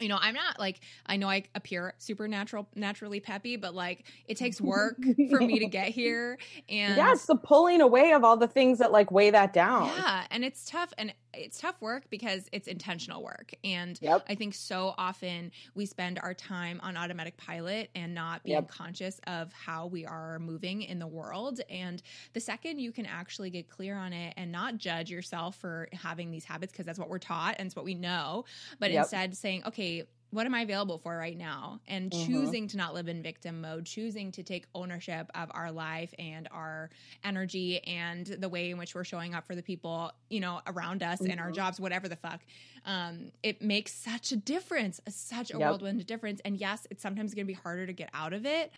[0.00, 4.36] you know, I'm not like I know I appear supernatural, naturally peppy, but like it
[4.36, 4.96] takes work
[5.30, 6.38] for me to get here.
[6.68, 9.86] And yeah, it's the pulling away of all the things that like weigh that down.
[9.96, 13.52] Yeah, and it's tough, and it's tough work because it's intentional work.
[13.64, 14.24] And yep.
[14.28, 18.68] I think so often we spend our time on automatic pilot and not being yep.
[18.68, 21.60] conscious of how we are moving in the world.
[21.68, 25.88] And the second you can actually get clear on it and not judge yourself for
[25.92, 28.44] having these habits because that's what we're taught and it's what we know,
[28.78, 29.02] but yep.
[29.02, 31.80] instead saying, okay, what am I available for right now?
[31.88, 32.26] And mm-hmm.
[32.26, 36.48] choosing to not live in victim mode, choosing to take ownership of our life and
[36.50, 36.90] our
[37.24, 41.02] energy and the way in which we're showing up for the people, you know, around
[41.02, 41.30] us mm-hmm.
[41.30, 42.40] and our jobs, whatever the fuck.
[42.84, 45.60] Um, it makes such a difference, such a yep.
[45.60, 46.40] whirlwind difference.
[46.44, 48.72] And yes, it's sometimes going to be harder to get out of it.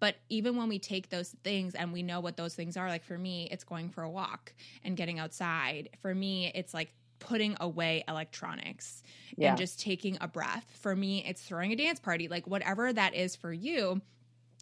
[0.00, 3.04] But even when we take those things and we know what those things are, like
[3.04, 5.90] for me, it's going for a walk and getting outside.
[6.02, 6.92] For me, it's like
[7.24, 9.02] putting away electronics
[9.36, 9.50] yeah.
[9.50, 10.64] and just taking a breath.
[10.80, 14.00] For me, it's throwing a dance party, like whatever that is for you.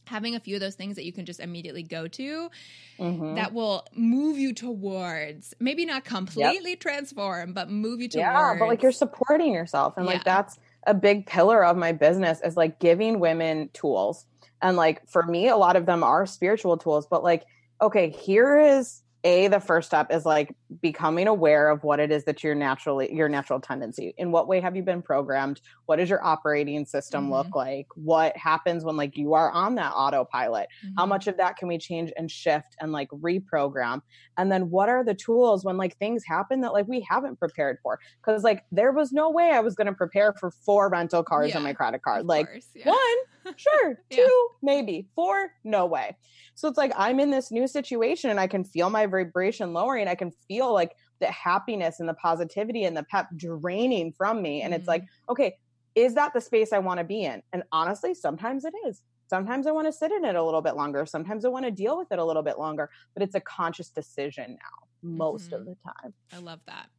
[0.06, 2.50] Having a few of those things that you can just immediately go to
[2.98, 3.36] mm-hmm.
[3.36, 6.80] that will move you towards maybe not completely yep.
[6.80, 8.24] transform, but move you towards.
[8.24, 9.94] Yeah, but like you're supporting yourself.
[9.96, 10.14] And yeah.
[10.14, 14.26] like that's a big pillar of my business is like giving women tools.
[14.60, 17.44] And like for me, a lot of them are spiritual tools, but like,
[17.80, 22.24] okay, here is a the first step is like becoming aware of what it is
[22.24, 24.14] that your naturally your natural tendency.
[24.18, 25.60] In what way have you been programmed?
[25.86, 27.32] What does your operating system mm-hmm.
[27.32, 27.86] look like?
[27.94, 30.68] What happens when like you are on that autopilot?
[30.84, 30.94] Mm-hmm.
[30.96, 34.02] how much of that can we change and shift and like reprogram?
[34.36, 37.78] And then what are the tools when like things happen that like we haven't prepared
[37.82, 38.00] for?
[38.24, 41.50] Because like there was no way i was going to prepare for four rental cars
[41.50, 42.26] yeah, on my credit card.
[42.26, 42.88] like course, yeah.
[42.88, 43.18] one
[43.56, 43.98] Sure.
[44.10, 44.18] Yeah.
[44.24, 45.08] Two, maybe.
[45.14, 46.16] Four, no way.
[46.54, 50.08] So it's like I'm in this new situation and I can feel my vibration lowering.
[50.08, 54.62] I can feel like the happiness and the positivity and the pep draining from me.
[54.62, 55.56] And it's like, okay,
[55.94, 57.42] is that the space I want to be in?
[57.52, 59.02] And honestly, sometimes it is.
[59.28, 61.06] Sometimes I want to sit in it a little bit longer.
[61.06, 63.90] Sometimes I want to deal with it a little bit longer, but it's a conscious
[63.90, 65.66] decision now, most of Mhm.
[65.66, 66.14] the time.
[66.32, 66.90] I love that.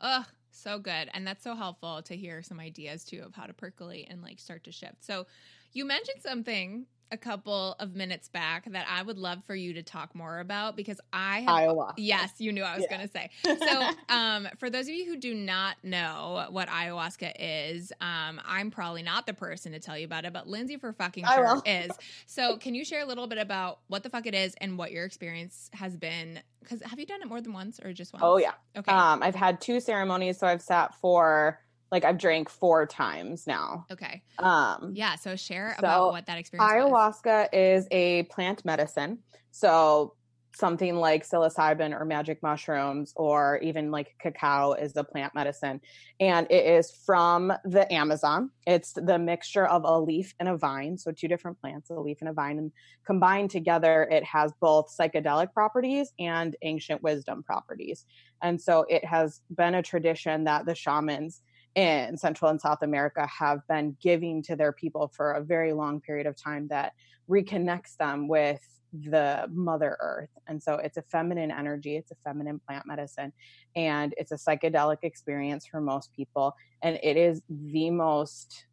[0.00, 1.10] Ugh, so good.
[1.14, 4.40] And that's so helpful to hear some ideas too of how to percolate and like
[4.40, 5.04] start to shift.
[5.04, 5.26] So
[5.72, 9.82] you mentioned something a couple of minutes back that I would love for you to
[9.82, 11.94] talk more about because I have Iowa.
[11.98, 12.96] Yes, you knew I was Yeah.
[12.96, 13.30] going to say.
[13.62, 18.70] So, um, for those of you who do not know what ayahuasca is, um, I'm
[18.70, 21.92] probably not the person to tell you about it, but Lindsay for fucking sure is.
[22.26, 24.90] So, can you share a little bit about what the fuck it is and what
[24.90, 26.40] your experience has been?
[26.60, 28.22] Because have you done it more than once or just once?
[28.24, 28.52] Oh, yeah.
[28.76, 28.90] Okay.
[28.90, 31.58] Um, I've had two ceremonies, so I've sat for
[31.92, 33.86] like I've drank four times now.
[33.92, 34.22] okay.
[34.38, 35.14] Um, Yeah.
[35.16, 37.20] So, share So, about what that experience was.
[37.22, 39.18] ayahuasca is a plant medicine.
[39.50, 40.14] So
[40.54, 45.80] something like psilocybin or magic mushrooms or even like cacao is a plant medicine
[46.20, 50.98] and it is from the amazon it's the mixture of a leaf and a vine
[50.98, 52.70] so two different plants a leaf and a vine and
[53.06, 58.04] combined together it has both psychedelic properties and ancient wisdom properties
[58.42, 61.40] and so it has been a tradition that the shamans
[61.74, 66.00] in Central and South America have been giving to their people for a very long
[66.00, 66.92] period of time that
[67.28, 68.60] reconnects them with
[68.92, 70.28] the mother earth.
[70.46, 73.32] And so it's a feminine energy it's a feminine plant medicine
[73.74, 76.54] and it's a psychedelic experience for most people.
[76.82, 78.66] And it is the most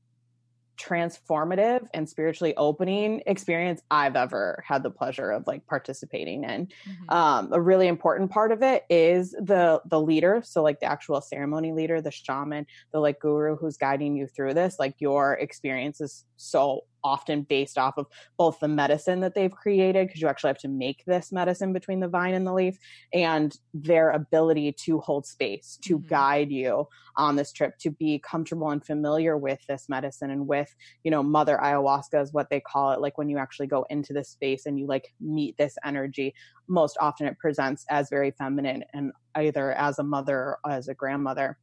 [0.80, 7.14] transformative and spiritually opening experience i've ever had the pleasure of like participating in Mhm.
[7.14, 11.20] um, a really important part of it is the the leader so like the actual
[11.22, 16.00] ceremony leader the shaman the like guru who's guiding you through this like your experience
[16.00, 18.08] is so often based off of
[18.38, 22.00] both the medicine that they've created because you actually have to make this medicine between
[22.00, 22.78] the vine and the leaf
[23.14, 26.08] and their ability to hold space to Mhm.
[26.08, 30.74] guide you on this trip to be comfortable and familiar with this medicine and with
[31.04, 34.14] you know mother ayahuasca is what they call it like when you actually go into
[34.14, 36.34] this space and you like meet this energy
[36.68, 40.94] most often it presents as very feminine and either as a mother or as a
[40.94, 41.58] grandmother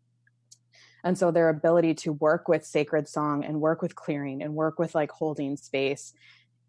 [1.07, 4.77] and so their ability to work with sacred song and work with clearing and work
[4.77, 6.12] with like holding space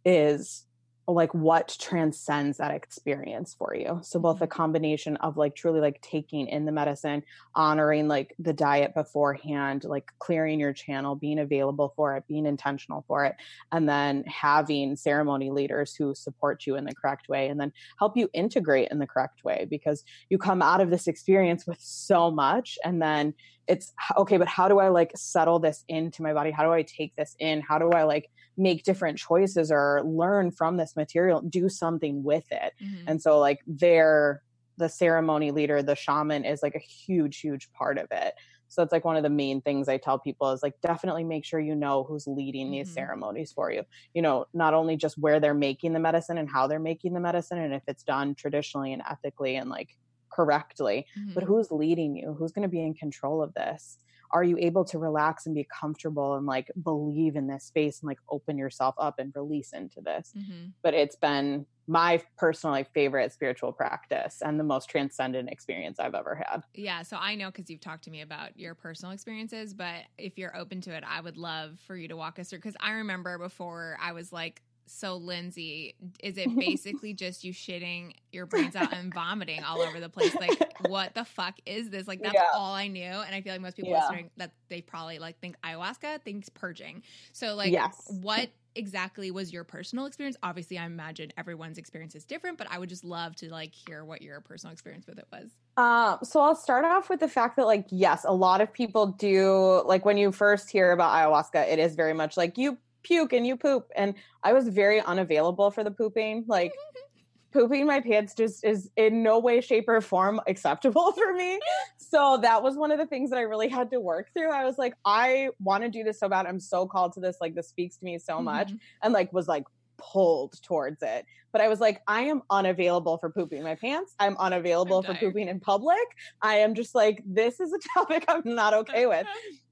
[0.05, 0.63] is
[1.07, 3.99] like what transcends that experience for you.
[4.03, 4.43] So both mm-hmm.
[4.43, 7.23] the combination of like truly like taking in the medicine
[7.55, 13.05] honoring like the diet beforehand like clearing your channel being available for it being intentional
[13.07, 13.35] for it
[13.71, 18.17] and then having ceremony leaders who support you in the correct way and then help
[18.17, 22.29] you integrate in the correct way because you come out of this experience with so
[22.29, 23.33] much and then
[23.67, 26.51] it's okay but how do i like settle this into my body?
[26.51, 27.61] How do i take this in?
[27.61, 32.45] How do i like make different choices or learn from this material do something with
[32.51, 33.07] it Mhm.
[33.07, 34.41] and so like they're
[34.77, 38.33] the ceremony leader the shaman is like a huge huge part of it
[38.69, 41.45] so it's like one of the main things i tell people is like definitely make
[41.45, 42.93] sure you know who's leading these Mhm.
[42.93, 46.67] ceremonies for you you know not only just where they're making the medicine and how
[46.67, 49.89] they're making the medicine and if it's done traditionally and ethically and like
[50.31, 51.43] correctly but Mhm.
[51.43, 53.97] who's leading you who's going to be in control of this
[54.31, 58.07] are you able to relax and be comfortable and like believe in this space and
[58.07, 60.73] like open yourself up and release into this Mhm.
[60.83, 66.35] but it's been my personally favorite spiritual practice and the most transcendent experience I've ever
[66.35, 66.63] had.
[66.73, 70.37] Yeah, so I know because you've talked to me about your personal experiences, but if
[70.37, 72.59] you're open to it, I would love for you to walk us through.
[72.59, 78.13] Because I remember before I was like, so Lindsay, is it basically just you shitting
[78.31, 80.39] your brains out and vomiting all over the place?
[80.39, 82.07] Like, what the fuck is this?
[82.07, 82.47] Like, that's Yeah.
[82.51, 83.99] all I knew, and I feel like most people Yeah.
[83.99, 87.03] listening that they probably like think ayahuasca thinks purging.
[87.33, 88.01] So, like, Yes.
[88.05, 90.37] what exactly was your personal experience?
[90.43, 94.05] Obviously, I imagine everyone's experience is different, but I would just love to like hear
[94.05, 95.51] what your personal experience with it was.
[95.77, 99.07] Um, so I'll start off with the fact that, like, yes, a lot of people
[99.07, 103.33] do, like, when you first hear about ayahuasca, it is very much like you puke
[103.33, 103.87] and you poop.
[103.95, 106.45] And I was very unavailable for the pooping.
[106.47, 106.73] Like,
[107.53, 111.59] pooping my pants just is in no way, shape, or form acceptable for me.
[111.97, 114.51] So that was one of the things that I really had to work through.
[114.51, 116.45] I was like, I want to do this so bad.
[116.45, 117.37] I'm so called to this.
[117.41, 118.69] Like, this speaks to me so much.
[118.71, 118.79] Mhm.
[119.03, 119.63] and like was like
[119.97, 121.25] pulled towards it.
[121.51, 124.13] But I was like, I am unavailable for pooping my pants.
[124.19, 125.97] I'm unavailable for pooping in public.
[126.41, 129.25] I am just like, this is a topic I'm not okay with.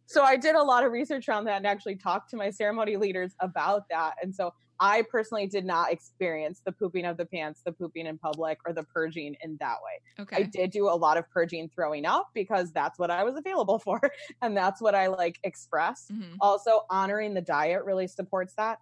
[0.07, 2.97] So I did a lot of research around that and actually talked to my ceremony
[2.97, 4.13] leaders about that.
[4.21, 8.17] And so I personally did not experience the pooping of the pants, the pooping in
[8.17, 10.23] public, or the purging in that way.
[10.23, 10.35] Okay.
[10.37, 13.79] I did do a lot of purging throwing up because that's what I was available
[13.85, 14.01] for.
[14.41, 16.35] And that's what I like expressed Mhm.
[16.41, 18.79] also honoring the diet really supports that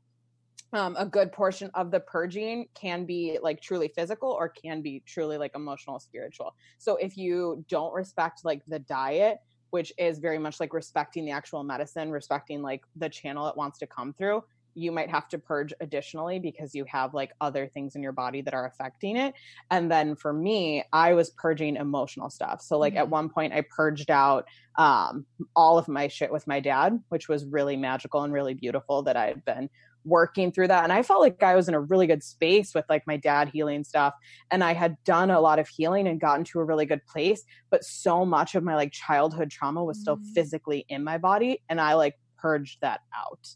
[0.73, 5.03] um, a good portion of the purging can be like truly physical or can be
[5.05, 9.37] truly like emotional spiritual so if you don't respect like the diet
[9.73, 13.79] which is very much like respecting the actual medicine respecting like the channel it wants
[13.79, 14.43] to come through
[14.75, 18.41] you might have to purge additionally because you have like other things in your body
[18.41, 19.33] that are affecting it
[19.71, 22.99] and then for me i was purging emotional stuff so like mm-hmm.
[22.99, 24.47] at one point i purged out
[24.77, 29.01] um all of my shit with my dad which was really magical and really beautiful
[29.01, 29.67] that i had been
[30.05, 32.85] working through that and i felt like i was in a really good space with
[32.89, 34.13] like my dad healing stuff
[34.51, 37.43] and i had done a lot of healing and gotten to a really good place
[37.69, 40.33] but so much of my like childhood trauma was still mm-hmm.
[40.33, 43.47] physically in my body and i like purged that out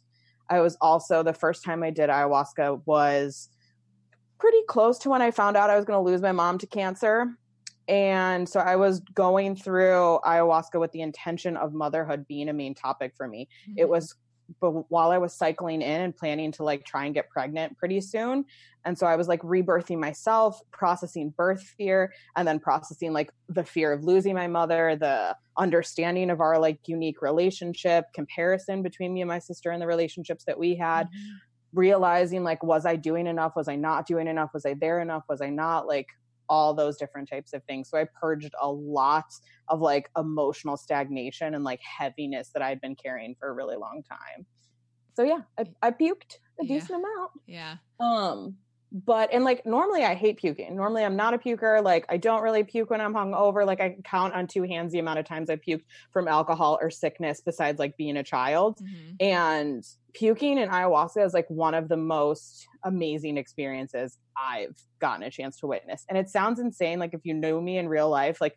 [0.50, 3.50] i was also the first time i did ayahuasca was
[4.40, 6.68] pretty close to when i found out i was going to lose my mom to
[6.68, 7.28] cancer
[7.88, 12.76] and so I was going through ayahuasca with the intention of motherhood being a main
[12.76, 13.48] topic for me.
[13.70, 13.80] Mm-hmm.
[13.80, 14.16] It was
[14.60, 18.02] but while I was cycling in and planning to like try and get pregnant pretty
[18.02, 18.46] soon.
[18.86, 23.64] And so I was like rebirthing myself, processing birth fear, and then processing like the
[23.64, 29.22] fear of losing my mother, the understanding of our like unique relationship, comparison between me
[29.22, 31.78] and my sister and the relationships that we had, mm-hmm.
[31.78, 33.56] realizing like, was I doing enough?
[33.56, 34.52] Was I not doing enough?
[34.54, 35.24] Was I there enough?
[35.28, 35.88] Was I not?
[35.88, 36.08] Like,
[36.50, 37.90] all those different types of things.
[37.90, 39.26] So I purged a lot
[39.68, 44.04] of like emotional stagnation and like heaviness that I'd been carrying for a really long
[44.08, 44.46] time.
[45.16, 46.80] So yeah, I, I puked a yeah.
[46.80, 47.32] decent amount.
[47.48, 47.76] Yeah.
[48.00, 48.58] Um,
[48.92, 50.76] but and like normally I hate puking.
[50.76, 51.84] Normally I'm not a puker.
[51.84, 53.66] Like I don't really puke when I'm hungover.
[53.66, 56.80] Like I can count on two hands the amount of times I puked from alcohol
[56.82, 58.80] or sickness besides like being a child.
[58.80, 59.16] Mm-hmm.
[59.20, 59.84] And
[60.14, 65.60] puking in ayahuasca is like one of the most amazing experiences I've gotten a chance
[65.60, 66.06] to witness.
[66.08, 66.98] And it sounds insane.
[67.00, 68.56] Like if you know me in real life, like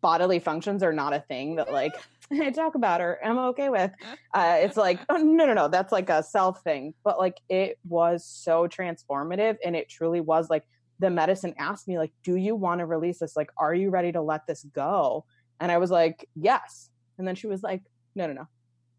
[0.00, 1.92] bodily functions are not a thing that like
[2.32, 3.18] I talk about her.
[3.24, 3.90] I'm okay with.
[4.34, 6.92] Uh, it's like, oh, no, no, no, that's like a self thing.
[7.02, 10.64] But like it was so transformative and it truly was like
[10.98, 13.34] the medicine asked me, like, do you want to release this?
[13.34, 15.24] Like, are you ready to let this go?
[15.58, 16.90] And I was like, yes.
[17.16, 17.82] And then she was like,
[18.14, 18.48] no, no, no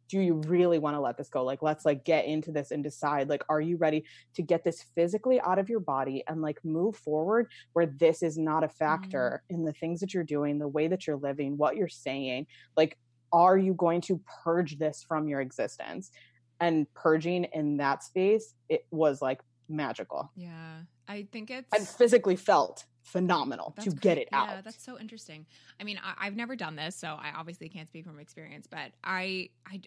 [0.10, 2.84] do you really want to let this go like let's like get into this and
[2.84, 4.04] decide like are you ready
[4.34, 8.38] to get this physically out of your body and like move forward where this is
[8.38, 8.78] not a mm-hmm.
[8.78, 9.56] factor mm.
[9.56, 12.98] in the things that you're doing the way that you're living what you're saying like
[13.32, 16.12] are you going to purge this from your existence
[16.60, 22.36] and purging in that space it was like magical yeah i think it's i physically
[22.36, 24.02] felt phenomenal that's to great.
[24.02, 24.50] get it out.
[24.50, 25.46] Yeah, that's so interesting.
[25.80, 28.92] I mean, I, have never done this, so I obviously can't speak from experience, but
[29.04, 29.82] I, I,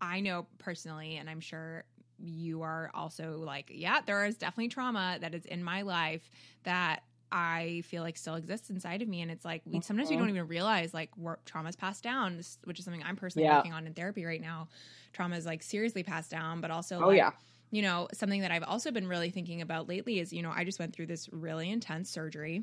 [0.00, 1.84] I know personally, and I'm sure
[2.18, 6.30] you are also like, yeah, there is definitely trauma that is in my life
[6.64, 7.02] that
[7.36, 9.20] I feel like still exists inside of me.
[9.20, 10.36] And it's like, we, sometimes we don't mm-hmm.
[10.36, 11.10] even realize like
[11.44, 13.56] trauma's passed down, which is something I'm personally yeah.
[13.56, 14.68] working on in therapy right now.
[15.12, 17.32] Trauma is like seriously passed down, but also, oh, like, yeah.
[17.72, 20.62] You know, something that I've also been really thinking about lately is, you know, I
[20.62, 22.62] just went through this really intense surgery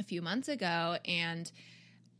[0.00, 1.48] a few months ago and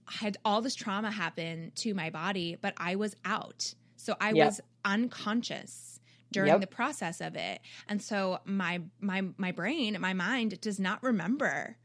[0.06, 3.74] had all this trauma happen to my body, but I was out.
[3.96, 4.46] So I yep.
[4.46, 5.93] was unconscious
[6.34, 6.60] during yep.
[6.60, 7.60] the process of it.
[7.88, 11.76] And so my my my brain, my mind does not remember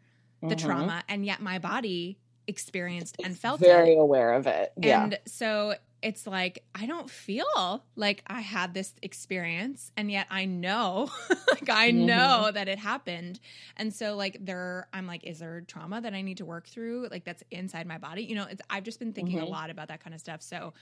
[0.41, 0.67] the mm-hmm.
[0.67, 3.97] trauma and yet my body experienced and felt very it.
[3.97, 4.73] aware of it.
[4.75, 5.03] Yeah.
[5.03, 10.45] And so it's like I don't feel like I had this experience and yet I
[10.45, 12.05] know like I mm-hmm.
[12.07, 13.39] know that it happened.
[13.77, 17.09] And so like there I'm like is there trauma that I need to work through
[17.11, 18.23] like that's inside my body?
[18.23, 19.47] You know, I've just been thinking mm-hmm.
[19.47, 20.41] a lot about that kind of stuff.
[20.41, 20.73] So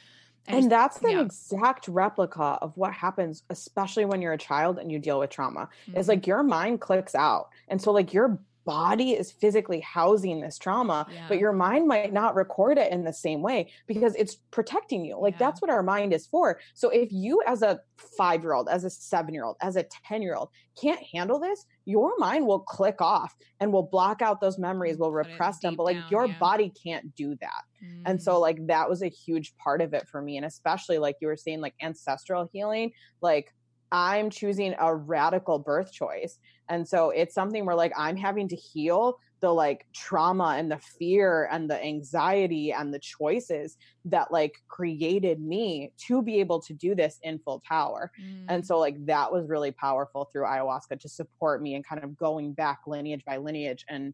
[0.47, 1.21] and that's an yeah.
[1.21, 5.69] exact replica of what happens especially when you're a child and you deal with trauma
[5.87, 5.97] mm-hmm.
[5.97, 10.57] is like your mind clicks out and so like your body is physically housing this
[10.57, 11.25] trauma yeah.
[11.29, 15.17] but your mind might not record it in the same way because it's protecting you
[15.17, 15.39] like yeah.
[15.39, 17.79] that's what our mind is for so if you as a
[18.17, 20.49] 5 year old as a 7 year old as a 10 year old
[20.79, 25.13] can't handle this your mind will click off and will block out those memories will
[25.13, 26.37] repress them but like down, your yeah.
[26.37, 28.01] body can't do that mm.
[28.05, 28.41] and so mm.
[28.41, 31.37] like that was a huge part of it for me and especially like you were
[31.37, 32.91] saying like ancestral healing
[33.21, 33.53] like
[33.91, 36.39] I'm choosing a radical birth choice.
[36.69, 40.79] And so it's something where like I'm having to heal the like trauma and the
[40.79, 46.73] fear and the anxiety and the choices that like created me to be able to
[46.73, 48.11] do this in full power.
[48.21, 48.45] Mm.
[48.49, 52.17] And so like that was really powerful through ayahuasca to support me and kind of
[52.17, 54.13] going back lineage by lineage and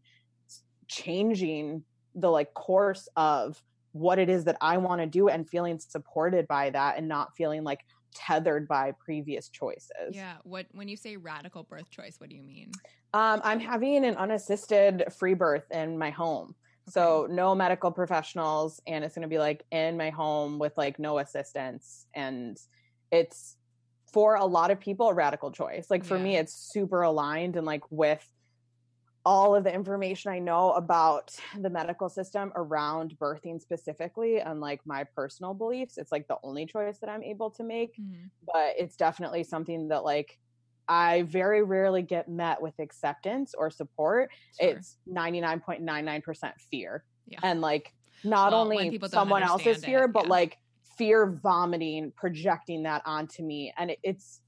[0.86, 1.82] changing
[2.14, 3.60] the like course of
[3.92, 7.34] what it is that I want to do and feeling supported by that and not
[7.36, 7.80] feeling like
[8.14, 9.90] tethered by previous choices.
[10.12, 10.36] Yeah.
[10.44, 12.70] What when you say radical birth choice, what do you mean?
[13.12, 16.54] Um, I'm having an unassisted free birth in my home.
[16.86, 16.92] Okay.
[16.92, 20.98] So no medical professionals and it's going to be like in my home with like
[20.98, 22.58] no assistance and
[23.10, 23.56] it's
[24.12, 25.86] for a lot of people a radical choice.
[25.90, 26.22] Like for Yeah.
[26.22, 28.24] me, it's super aligned and like with
[29.24, 34.80] all of the information I know about the medical system around birthing specifically and like
[34.84, 35.96] my personal beliefs.
[35.96, 37.96] It's like the only choice that I'm able to make.
[37.98, 38.30] Mhm.
[38.44, 40.38] But it's definitely something that like
[40.88, 44.30] I very rarely get met with acceptance or support.
[44.60, 44.68] Sure.
[44.68, 47.04] It's 99.99% fear.
[47.26, 47.40] Yeah.
[47.42, 50.30] And like not Well, only someone else's fear, it, but yeah.
[50.30, 50.58] like
[50.98, 53.72] fear vomiting, projecting that onto me.
[53.78, 54.40] And it, it's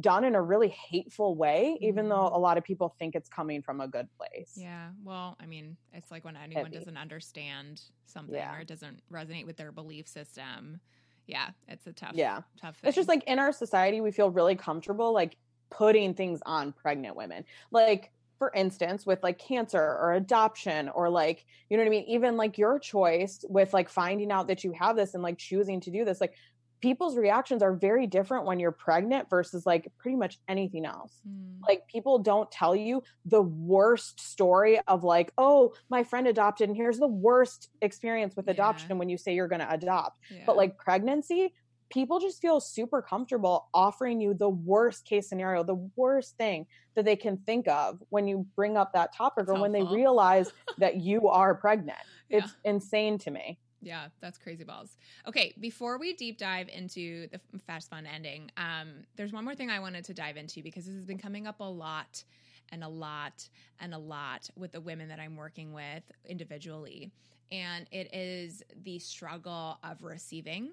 [0.00, 2.34] done in a really hateful way, even though Mhm.
[2.34, 4.56] a lot of people think it's coming from a good place.
[4.56, 4.90] Yeah.
[5.02, 6.78] Well, I mean, it's like when anyone Heavy.
[6.78, 8.56] doesn't understand something Yeah.
[8.56, 10.80] or it doesn't resonate with their belief system.
[11.26, 12.42] Yeah, it's a tough, Yeah.
[12.56, 12.88] tough thing.
[12.88, 15.36] It's just like in our society, we feel really comfortable like
[15.70, 17.44] putting things on pregnant women.
[17.70, 22.04] Like, for instance, with like cancer or adoption, or like, you know what I mean?
[22.08, 25.80] Even like your choice with like finding out that you have this and like choosing
[25.82, 26.34] to do this, like
[26.82, 31.12] people's reactions are very different when you're pregnant versus like pretty much anything else.
[31.26, 36.68] Mm, Like, people don't tell you the worst story of like, oh, my friend adopted,
[36.68, 38.52] and here's the worst experience with Yeah.
[38.54, 40.42] adoption when you say you're going to adopt yeah.
[40.44, 41.54] but like pregnancy
[41.90, 47.04] people just feel super comfortable offering you the worst case scenario the worst thing that
[47.04, 50.50] they can think of when you bring up that topic That's or when they realize
[50.78, 52.38] that you are pregnant Yeah.
[52.38, 54.96] it's insane to me Yeah, that's crazy balls.
[55.26, 59.70] Okay, before we deep dive into the fast fun ending, um, there's one more thing
[59.70, 62.22] I wanted to dive into because this has been coming up a lot
[62.70, 63.48] and a lot
[63.80, 67.10] and a lot with the women that I'm working with individually.
[67.50, 70.70] And it is the struggle of receiving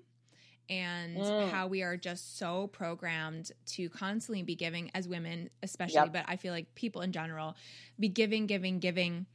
[0.70, 1.50] and Mm.
[1.50, 6.14] how we are just so programmed to constantly be giving as women, especially, Yep.
[6.14, 7.56] but I feel like people in general,
[8.00, 9.26] be giving, giving, giving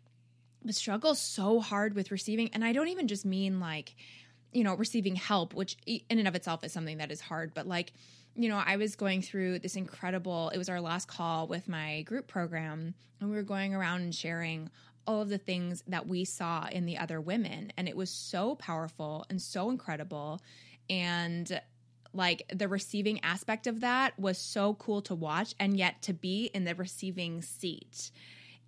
[0.72, 3.94] struggle so hard with receiving and i don't even just mean like
[4.52, 7.66] you know receiving help which in and of itself is something that is hard but
[7.66, 7.92] like
[8.34, 12.02] you know i was going through this incredible it was our last call with my
[12.02, 14.70] group program and we were going around and sharing
[15.06, 18.54] all of the things that we saw in the other women and it was so
[18.54, 20.40] powerful and so incredible
[20.88, 21.60] and
[22.14, 26.50] like the receiving aspect of that was so cool to watch and yet to be
[26.54, 28.10] in the receiving seat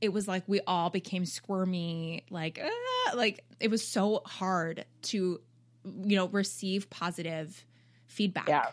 [0.01, 5.40] it was like we all became squirmy like ah, like it was so hard to
[5.84, 7.64] you know receive positive
[8.07, 8.49] feedback.
[8.49, 8.66] Yeah.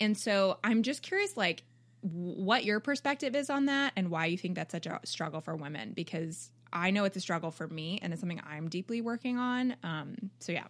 [0.00, 1.62] and so i'm just curious like
[2.00, 5.56] what your perspective is on that and why you think that's such a struggle for
[5.56, 9.38] women because i know it's a struggle for me and it's something i'm deeply working
[9.38, 10.66] on um so yeah.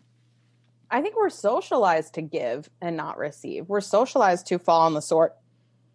[0.94, 3.66] I think we're socialized to give and not receive.
[3.66, 5.30] We're socialized to fall on the sword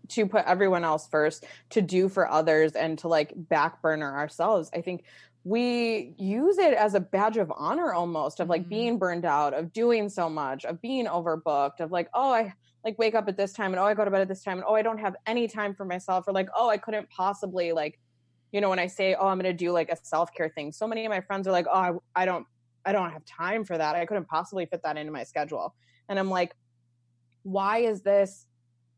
[0.09, 4.69] to put everyone else first to do for others and to like back burner ourselves
[4.73, 5.03] i think
[5.43, 8.69] we use it as a badge of honor almost of like Mhm.
[8.69, 12.53] being burned out of doing so much of being overbooked of like oh i
[12.83, 14.57] like wake up at this time and oh i go to bed at this time
[14.57, 17.71] and oh i don't have any time for myself or like oh i couldn't possibly
[17.71, 17.99] like
[18.51, 20.87] you know when i say oh i'm going to do like a self-care thing so
[20.87, 22.45] many of my friends are like oh I, I don't
[22.85, 25.75] i don't have time for that i couldn't possibly fit that into my schedule
[26.09, 26.53] and i'm like
[27.43, 28.45] why is this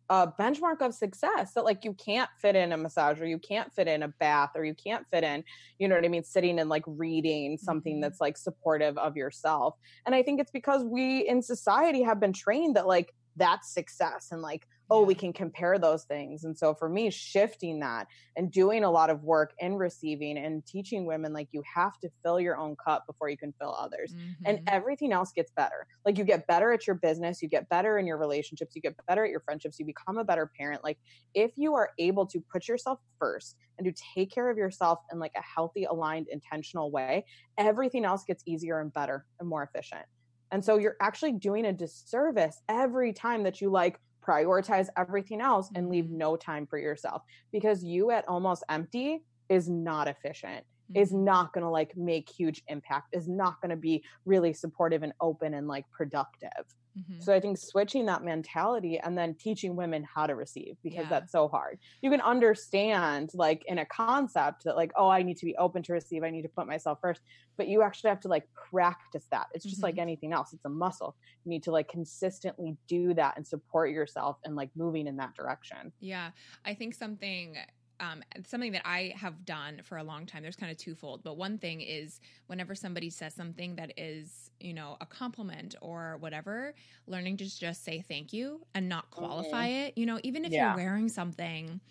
[0.10, 3.72] a benchmark of success that like you can't fit in a massage or you can't
[3.74, 5.43] fit in a bath or you can't fit in
[5.78, 8.01] you know what i mean sitting and like reading something Mhm.
[8.01, 12.34] that's like supportive of yourself and i think it's because we in society have been
[12.34, 16.74] trained that like that's success and like oh we can compare those things and so
[16.74, 21.34] for me shifting that and doing a lot of work in receiving and teaching women
[21.34, 24.16] like you have to fill your own cup before you can fill others
[24.46, 24.68] and Mhm.
[24.68, 25.86] everything else gets better.
[26.06, 28.96] Like you get better at your business, you get better in your relationships, you get
[29.08, 30.84] better at your friendships, you become a better parent.
[30.84, 30.98] Like
[31.34, 35.20] if you are able to put yourself first and to take care of yourself in
[35.20, 37.26] like a healthy, aligned, intentional way,
[37.58, 40.06] everything else gets easier and better and more efficient.
[40.52, 44.00] And so you're actually doing a disservice every time that you like
[44.30, 46.12] prioritize everything else and leave Mhm.
[46.12, 50.66] no time for yourself because you at almost empty is not efficient
[50.96, 51.24] is Mhm.
[51.24, 55.14] not going to like make huge impact is not going to be really supportive and
[55.22, 56.66] open and like productive
[56.96, 57.22] Mhm.
[57.22, 61.10] so i think switching that mentality and then teaching women how to receive because Yeah.
[61.10, 65.38] that's so hard you can understand like in a concept that like oh i need
[65.38, 67.22] to be open to receive i need to put myself first
[67.58, 70.00] but you actually have to like practice that it's just like Mhm.
[70.00, 71.16] anything else it's a muscle
[71.46, 75.36] you need to like consistently do that and support yourself and like moving in that
[75.36, 76.32] direction Yeah,
[76.66, 77.58] I think something
[78.00, 80.41] um, something that I have done for a long time.
[80.43, 84.74] There's kind of twofold, but one thing is whenever somebody says something that is, you
[84.74, 86.74] know, a compliment or whatever,
[87.08, 89.97] learning to just say thank you and not qualify it.
[89.97, 90.68] You know, even if Yeah.
[90.68, 91.82] you're wearing something.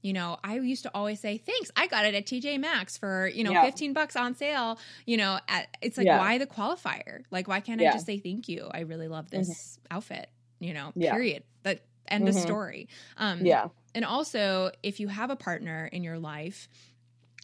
[0.00, 1.72] You know, I used to always say, thanks.
[1.74, 3.62] I got it at TJ Maxx for, you know, Yeah.
[3.64, 4.78] 15 bucks on sale.
[5.06, 6.18] You know, at, it's like, Yeah.
[6.18, 7.24] why the qualifier?
[7.32, 8.68] Like, why can't I just say thank you?
[8.72, 11.42] I really love this outfit, you know, period.
[11.64, 12.40] That End of Mhm.
[12.40, 12.88] story.
[13.18, 13.68] Um, Yeah.
[13.94, 16.68] And also if you have a partner in your life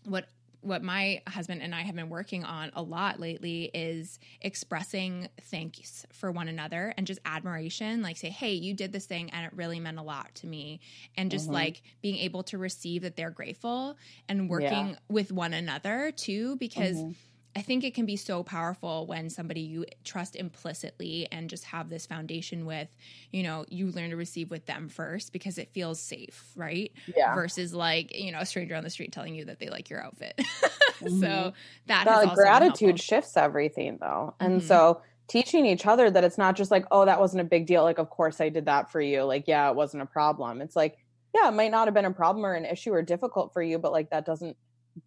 [0.04, 0.28] what
[0.60, 6.06] what my husband and I have been working on a lot lately is expressing thanks
[6.12, 9.52] for one another and just admiration like say hey you did this thing and it
[9.54, 10.80] really meant a lot to me
[11.16, 11.52] and just Mhm.
[11.52, 13.96] like being able to receive that they're grateful
[14.28, 17.14] and working with one another too because Mhm.
[17.56, 21.88] I think it can be so powerful when somebody you trust implicitly and just have
[21.88, 22.88] this foundation with,
[23.30, 26.90] you know, you learn to receive with them first because it feels safe, right?
[27.16, 27.34] Yeah.
[27.34, 30.02] Versus like, you know, a stranger on the street telling you that they like your
[30.02, 30.34] outfit.
[30.98, 31.54] so Mhm.
[31.86, 34.66] that the gratitude shifts everything though and Mhm.
[34.66, 37.82] so teaching each other that it's not just like oh that wasn't a big deal
[37.82, 40.76] like of course i did that for you like yeah it wasn't a problem it's
[40.76, 40.96] like
[41.34, 43.78] yeah it might not have been a problem or an issue or difficult for you
[43.78, 44.56] but like that doesn't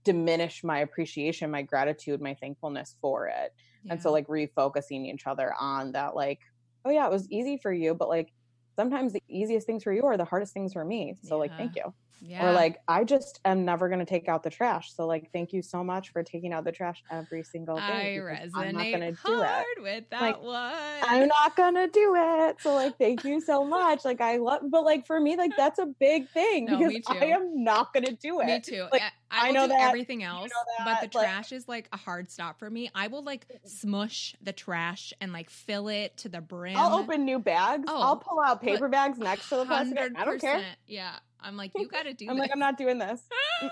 [0.04, 3.54] diminish my appreciation my gratitude my thankfulness for it.
[3.90, 6.40] And so like refocusing each other on that like
[6.86, 8.32] oh yeah it was easy for you but like
[8.76, 11.16] sometimes the easiest things for you are the hardest things for me.
[11.24, 12.48] So like thank you yeah.
[12.50, 14.94] or like i just am never going to take out the trash.
[14.94, 18.20] So like thank you so much for taking out the trash every single day I
[18.38, 19.82] because i'm not going to do it.
[19.84, 20.74] with that Like, one.
[21.04, 22.58] i'm not going to do it.
[22.62, 24.04] So like thank you so much.
[24.06, 27.26] Like i love but like for me like that's a big thing No, because i
[27.26, 28.46] am not going to do it.
[28.48, 28.88] Me too.
[28.92, 31.68] Like, I, I know do that, everything else, know but that, the like- trash is
[31.68, 32.90] like a hard stop for me.
[32.96, 36.78] I will like smush the trash and like fill it to the brim.
[36.78, 37.84] i'll open new bags.
[37.88, 40.64] Oh, i'll pull out paper bags next to the plastic i don't care.
[40.88, 42.28] Yeah, I'm like, you got to do.
[42.30, 43.22] i'm like i'm not doing this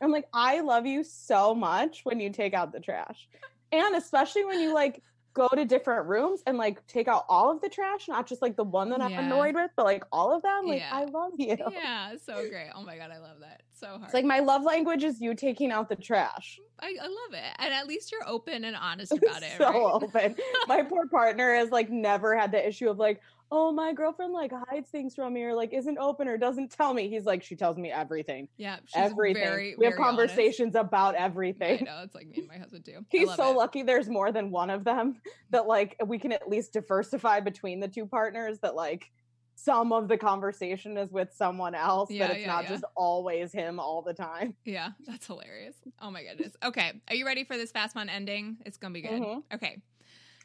[0.00, 3.28] I'm like, I love you so much when you take out the trash.
[3.70, 5.02] And especially when you like
[5.32, 8.56] go to different rooms and like take out all of the trash, not just like
[8.56, 10.66] the one that I'm annoyed with, but like all of them.
[10.66, 10.90] Like, Yeah.
[10.92, 11.56] I love you.
[11.72, 12.70] yeah, so great.
[12.74, 14.02] Oh my god, I love that so hard.
[14.04, 16.58] It's like my love language is you taking out the trash.
[16.80, 19.52] I, I love it, and at least you're open and honest about it.
[19.56, 20.02] so right?
[20.02, 20.36] open.
[20.68, 23.20] My poor partner has like never had the issue of like,
[23.54, 26.94] oh, my girlfriend like hides things from me or like isn't open or doesn't tell
[26.94, 27.10] me.
[27.10, 28.48] He's like, she tells me everything.
[28.56, 29.42] Yeah, everything.
[29.42, 30.34] Very, we have very honest.
[30.34, 31.80] conversations about everything.
[31.82, 33.04] I know it's like me and my husband too.
[33.10, 33.56] He's so it.
[33.56, 37.78] lucky there's more than one of them that like we can at least diversify between
[37.78, 39.10] the two partners that like
[39.54, 42.70] some of the conversation is with someone else Yeah, that it's yeah, not yeah.
[42.70, 44.54] just always him all the time.
[44.64, 45.76] Yeah, that's hilarious.
[46.00, 46.56] Oh my goodness.
[46.64, 48.56] Okay, are you ready for this fast fun ending?
[48.64, 49.20] It's gonna be good.
[49.20, 49.42] Mhm.
[49.52, 49.82] Okay.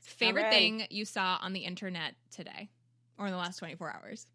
[0.01, 0.55] Favorite ready.
[0.55, 2.69] thing you saw on the internet today,
[3.17, 4.27] or in the last twenty four hours?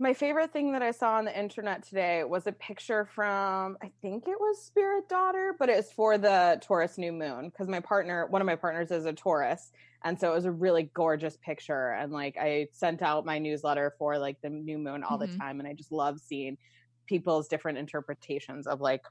[0.00, 3.90] My favorite thing that I saw on the internet today was a picture from I
[4.00, 8.26] think it was Spirit Daughter, but it's for the Taurus new moon because my partner,
[8.28, 9.72] one of my partners is a Taurus.
[10.04, 11.90] And so it was a really gorgeous picture.
[11.90, 15.18] And like I sent out my newsletter for like the new moon all Mhm.
[15.18, 15.58] the time.
[15.58, 16.58] And I just love seeing
[17.06, 19.02] people's different interpretations of like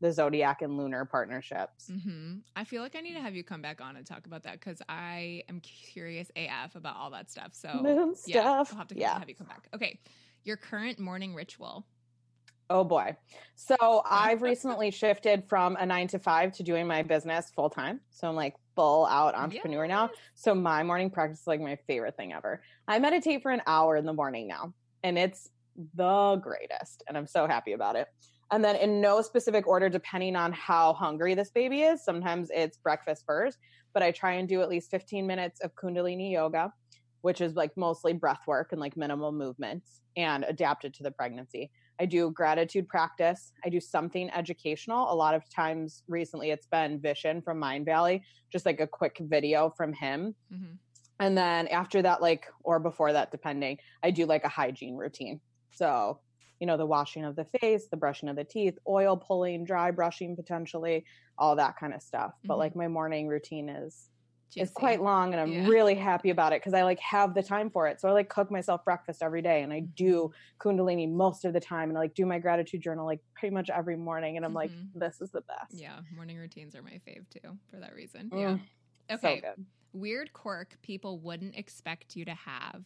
[0.00, 1.90] the zodiac and lunar partnerships.
[1.90, 4.42] hmm I feel like I need to have you come back on and talk about
[4.44, 7.50] that because I am curious AF about all that stuff.
[7.52, 8.72] So Moon yeah, stuff.
[8.72, 9.18] I'll have to yeah.
[9.18, 9.68] have you come back.
[9.74, 10.00] Okay,
[10.44, 11.86] your current morning ritual.
[12.70, 13.16] Oh boy.
[13.56, 13.76] So
[14.10, 18.00] I've recently shifted from a nine to five to doing my business full time.
[18.10, 20.10] So I'm like full out entrepreneur now.
[20.34, 22.62] So my morning practice is like my favorite thing ever.
[22.88, 24.72] I meditate for an hour in the morning now,
[25.02, 25.50] and it's
[25.94, 27.02] the greatest.
[27.08, 28.06] And I'm so happy about it.
[28.52, 32.78] And then in no specific order, depending on how hungry this baby is, sometimes it's
[32.78, 33.58] breakfast first,
[33.94, 36.72] but I try and do at least 15 minutes of Kundalini yoga,
[37.22, 41.70] which is like mostly breath work and like minimal movements and adapted to the pregnancy.
[42.00, 43.52] I do gratitude practice.
[43.64, 45.12] I do something educational.
[45.12, 49.72] A lot of times recently it's been Vishen from Mindvalley, just like a quick video
[49.76, 50.34] from him.
[50.50, 50.74] hmm
[51.20, 55.40] And then after that, like, or before that, depending, I do like a hygiene routine.
[55.72, 56.20] So,
[56.60, 59.90] you know, the washing of the face, the brushing of the teeth, oil pulling, dry
[59.90, 61.04] brushing potentially,
[61.38, 62.32] all that kind of stuff.
[62.46, 62.58] But Mhm.
[62.58, 64.10] like my morning routine is
[64.58, 65.64] is quite long and I'm Yeah.
[65.64, 68.00] really happy about it because I like have the time for it.
[68.00, 70.32] So I like cook myself breakfast every day and I do
[70.62, 73.70] Kundalini most of the time and I like do my gratitude journal like pretty much
[73.70, 74.90] every morning and I'm like, Mhm.
[74.92, 75.82] this is the best.
[75.82, 78.32] Yeah, morning routines are my fave too for that reason.
[78.32, 78.58] Mm, yeah.
[79.12, 79.40] So Okay.
[79.40, 79.66] good.
[79.92, 82.84] Weird quirk people wouldn't expect you to have.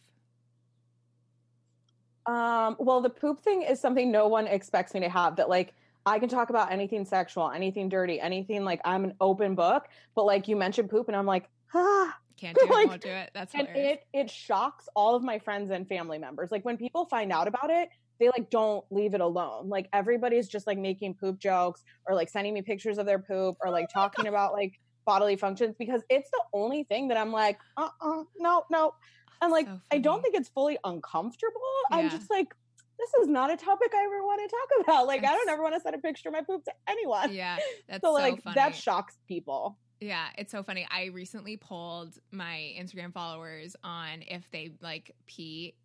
[2.25, 5.73] Um, well, the poop thing is something no one expects me to have that like
[6.05, 10.25] I can talk about anything sexual, anything dirty, anything like I'm an open book, but
[10.25, 13.31] like you mentioned poop and I'm like, ah, Can't do it, Like, won't do it.
[13.33, 16.51] That's and it it shocks all of my friends and family members.
[16.51, 19.67] Like when people find out about it, they like don't leave it alone.
[19.69, 23.55] Like everybody's just like making poop jokes or like sending me pictures of their poop
[23.63, 27.57] or like talking about like bodily functions because it's the only thing that I'm like,
[27.77, 28.93] uh uh no, no.
[29.41, 31.61] And like So I don't think it's fully uncomfortable.
[31.91, 32.53] I'm just like,
[32.97, 35.07] this is not a topic I ever want to talk about.
[35.07, 37.33] Like I don't ever want to send a picture of my poop to anyone.
[37.33, 37.57] yeah,
[37.89, 38.55] that's so so, like funny.
[38.55, 39.77] that shocks people.
[40.01, 40.85] Yeah, it's so funny.
[40.91, 45.75] I recently polled my Instagram followers on if they like pee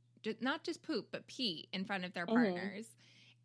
[0.40, 2.34] not just poop, but pee in front of their Mhm.
[2.34, 2.86] partners.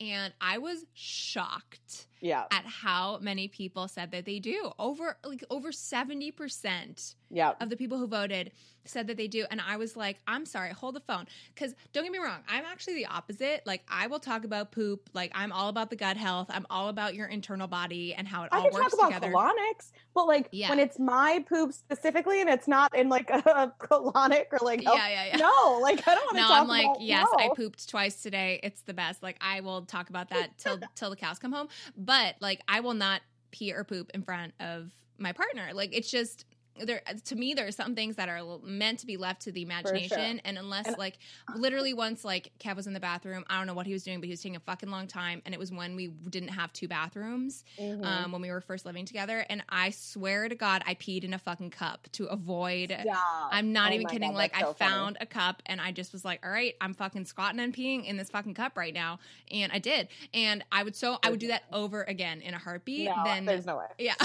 [0.02, 2.46] And I was shocked Yeah.
[2.52, 4.72] at how many people said that they do.
[4.80, 7.54] Over like over 70% Yeah.
[7.60, 8.52] of the people who voted
[8.88, 9.46] said that they do.
[9.50, 11.26] And I was like, I'm sorry, hold the phone.
[11.54, 13.64] Because don't get me wrong, I'm actually the opposite.
[13.66, 15.10] Like, I will talk about poop.
[15.14, 16.48] Like, I'm all about the gut health.
[16.52, 19.32] I'm all about your internal body and how it I all can talk about together.
[19.32, 20.70] colonics, but like Yeah.
[20.70, 24.94] when it's my poop specifically and it's not in like a colonic or like yeah,
[25.10, 25.38] yeah, yeah.
[25.38, 28.22] no, like I don't want to No, talk I'm like, about, yes, I pooped twice
[28.22, 28.60] today.
[28.62, 29.24] It's the best.
[29.24, 31.70] Like, I will talk about that till till the cows come home.
[31.98, 35.70] But like, I will not pee or poop in front of my partner.
[35.74, 36.46] Like, it's just
[36.80, 37.54] there to me.
[37.54, 40.88] There are some things that are meant to be left to the imagination, and unless
[40.88, 41.18] And- like
[41.56, 44.20] literally once like Kev was in the bathroom, I don't know what he was doing,
[44.20, 46.74] but he was taking a fucking long time, and it was when we didn't have
[46.74, 48.04] two bathrooms Mhm.
[48.06, 51.34] um, when we were first living together, and I swear to God, I peed in
[51.34, 52.96] a fucking cup to avoid.
[53.02, 53.50] Stop.
[53.52, 54.30] I'm not Oh even kidding.
[54.32, 54.92] God, like I so funny.
[54.92, 58.06] found a cup and I just was like, all right, I'm fucking squatting and peeing
[58.06, 59.20] in this fucking cup right now.
[59.52, 60.08] And I did.
[60.34, 63.08] And I would so I would do that over again in a heartbeat.
[63.10, 63.86] No, then there's no way.
[64.00, 64.16] yeah.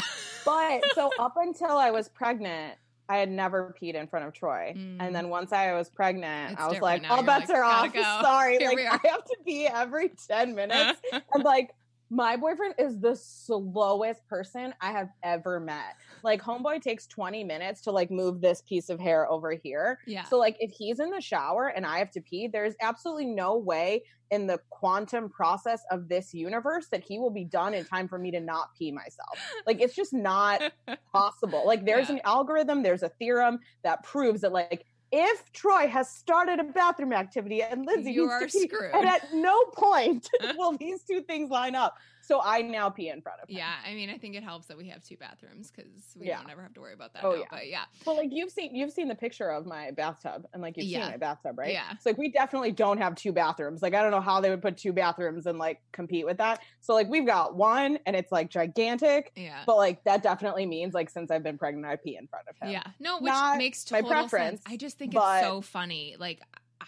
[0.44, 4.72] But so up until I was pregnant, I had never peed in front of Troy.
[4.76, 4.99] Mm.
[5.01, 7.11] And then once I was pregnant, It's I was like, now.
[7.11, 7.93] all You're bets like, are off.
[7.93, 8.03] go.
[8.22, 8.59] Sorry.
[8.59, 11.01] Here like I have to pee every 10 minutes.
[11.34, 11.70] and like
[12.09, 15.97] my boyfriend is the slowest person I have ever met.
[16.22, 19.98] Like homeboy takes 20 minutes to like move this piece of hair over here.
[20.06, 20.24] yeah.
[20.24, 23.56] So like if he's in the shower and I have to pee, there's absolutely no
[23.56, 28.06] way in the quantum process of this universe that he will be done in time
[28.06, 29.38] for me to not pee myself.
[29.66, 30.60] Like it's just not
[31.12, 31.62] possible.
[31.66, 32.16] Like there's Yeah.
[32.16, 37.12] an algorithm, there's a theorem that proves that like if Troy has started a bathroom
[37.12, 38.94] activity and Lindsay You needs are to pee, screwed.
[38.94, 41.96] and at no point will these two things line up.
[42.30, 43.56] So I now pee in front of him.
[43.56, 43.72] yeah.
[43.84, 46.38] I mean, I think it helps that we have two bathrooms because we Yeah.
[46.40, 47.24] don't ever have to worry about that.
[47.24, 47.46] Oh, now, yeah.
[47.50, 47.84] But yeah.
[48.06, 51.02] Well, like you've seen you've seen the picture of my bathtub, and like you've Yeah.
[51.02, 51.72] seen my bathtub, right?
[51.72, 51.90] Yeah.
[52.00, 53.82] So like we definitely don't have two bathrooms.
[53.82, 56.60] Like I don't know how they would put two bathrooms and like compete with that.
[56.80, 59.32] So like we've got one, and it's like gigantic.
[59.34, 59.64] Yeah.
[59.66, 62.56] But like that definitely means like since I've been pregnant, I pee in front of
[62.62, 62.72] him.
[62.72, 62.84] Yeah.
[63.00, 64.62] No, which Not makes my total preference, sense.
[64.66, 66.14] I just think it's so funny.
[66.16, 66.40] Like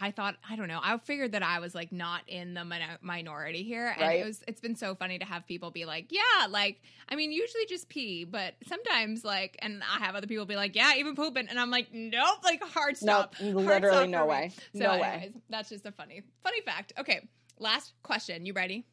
[0.03, 0.81] I thought, I don't know.
[0.83, 4.19] I figured that I was like not in the min- minority here, and Right.
[4.21, 4.43] it was.
[4.49, 7.89] It's been so funny to have people be like, "Yeah, like I mean, usually just
[7.89, 11.59] pee, but sometimes like," and I have other people be like, "Yeah, even pooping," and
[11.59, 14.31] I'm like, "Nope, like hard Nope, stop." Hard literally stop no for me.
[14.31, 14.53] way.
[14.75, 15.33] So, no way.
[15.49, 16.93] that's just a funny, funny fact.
[16.99, 17.29] Okay,
[17.61, 18.45] last question.
[18.45, 18.85] You ready?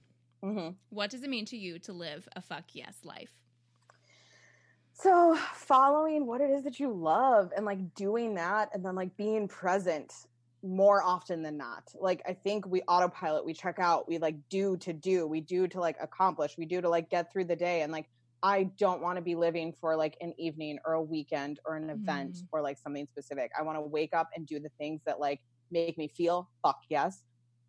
[0.43, 3.33] hmm What does it mean to you to live a fuck yes life?
[4.93, 9.15] So following what it is that you love and like doing that and then like
[9.17, 10.13] being present
[10.63, 11.83] more often than not.
[11.99, 15.67] Like I think we autopilot, we check out, we like do to do, we do
[15.67, 18.07] to like accomplish, we do to like get through the day and like
[18.41, 21.89] I don't want to be living for like an evening or a weekend or an
[21.89, 22.47] event Mhm.
[22.53, 23.51] or like something specific.
[23.57, 25.41] I want to wake up and do the things that like
[25.71, 27.23] make me feel fuck yes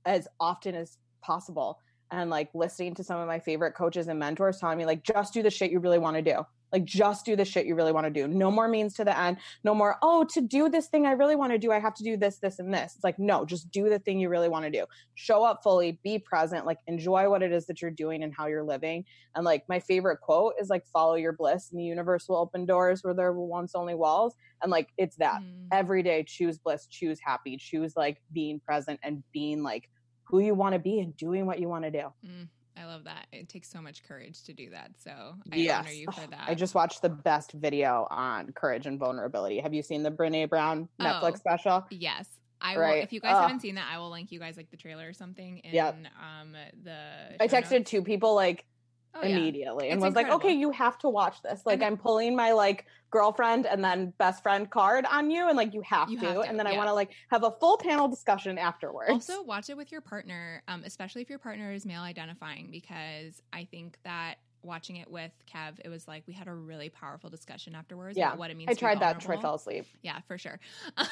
[0.04, 1.78] as often as possible.
[2.12, 5.32] And like listening to some of my favorite coaches and mentors telling me like just
[5.34, 6.44] do the shit you really want to do.
[6.72, 8.28] Like just do the shit you really want to do.
[8.28, 9.38] No more means to the end.
[9.64, 12.04] No more, oh, to do this thing I really want to do, I have to
[12.04, 12.94] do this, this, and this.
[12.94, 14.86] It's like, no, just do the thing you really want to do.
[15.14, 18.46] Show up fully, be present, like enjoy what it is that you're doing and how
[18.46, 19.04] you're living.
[19.34, 22.66] And like my favorite quote is like follow your bliss and the universe will open
[22.66, 24.34] doors where there were once only walls.
[24.62, 25.66] And like it's that Mm.
[25.72, 29.88] every day choose bliss, choose happy, choose like being present and being like
[30.24, 32.12] who you want to be and doing what you want to do.
[32.24, 32.48] Mm,
[32.80, 33.26] I love that.
[33.32, 34.92] It takes so much courage to do that.
[35.02, 35.10] So
[35.52, 35.80] I Yes.
[35.84, 36.44] honor you for that.
[36.46, 39.58] I just watched the best video on courage and vulnerability.
[39.60, 41.36] Have you seen the Brene Brown Netflix Oh.
[41.36, 41.86] special?
[41.90, 42.26] yes.
[42.62, 42.82] I will.
[42.82, 43.02] Right.
[43.02, 43.42] If you guys Ugh.
[43.42, 45.96] haven't seen that, I will link you guys like the trailer or something in Yep.
[46.22, 46.52] um
[46.82, 47.36] the.
[47.40, 47.90] I texted notes.
[47.90, 48.66] two people like
[49.14, 49.36] Oh, yeah.
[49.38, 51.62] immediately and It's was like, okay, you have to watch this.
[51.66, 55.74] Like, I'm pulling my like girlfriend and then best friend card on you, and like,
[55.74, 56.26] you have, You to.
[56.26, 59.10] have to, And then I want to like have a full panel discussion afterwards.
[59.10, 63.42] Also, watch it with your partner, um, especially if your partner is male identifying, because
[63.52, 67.30] I think that watching it with Kev, it was like we had a really powerful
[67.30, 68.28] discussion afterwards Yeah.
[68.28, 68.68] about what it means.
[68.68, 69.14] I to be tried that.
[69.20, 69.42] Troy vulnerable.
[69.42, 69.86] fell asleep.
[70.02, 70.60] Yeah, for sure.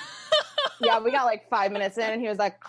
[0.81, 2.61] Yeah, we got like five minutes in, and he was like,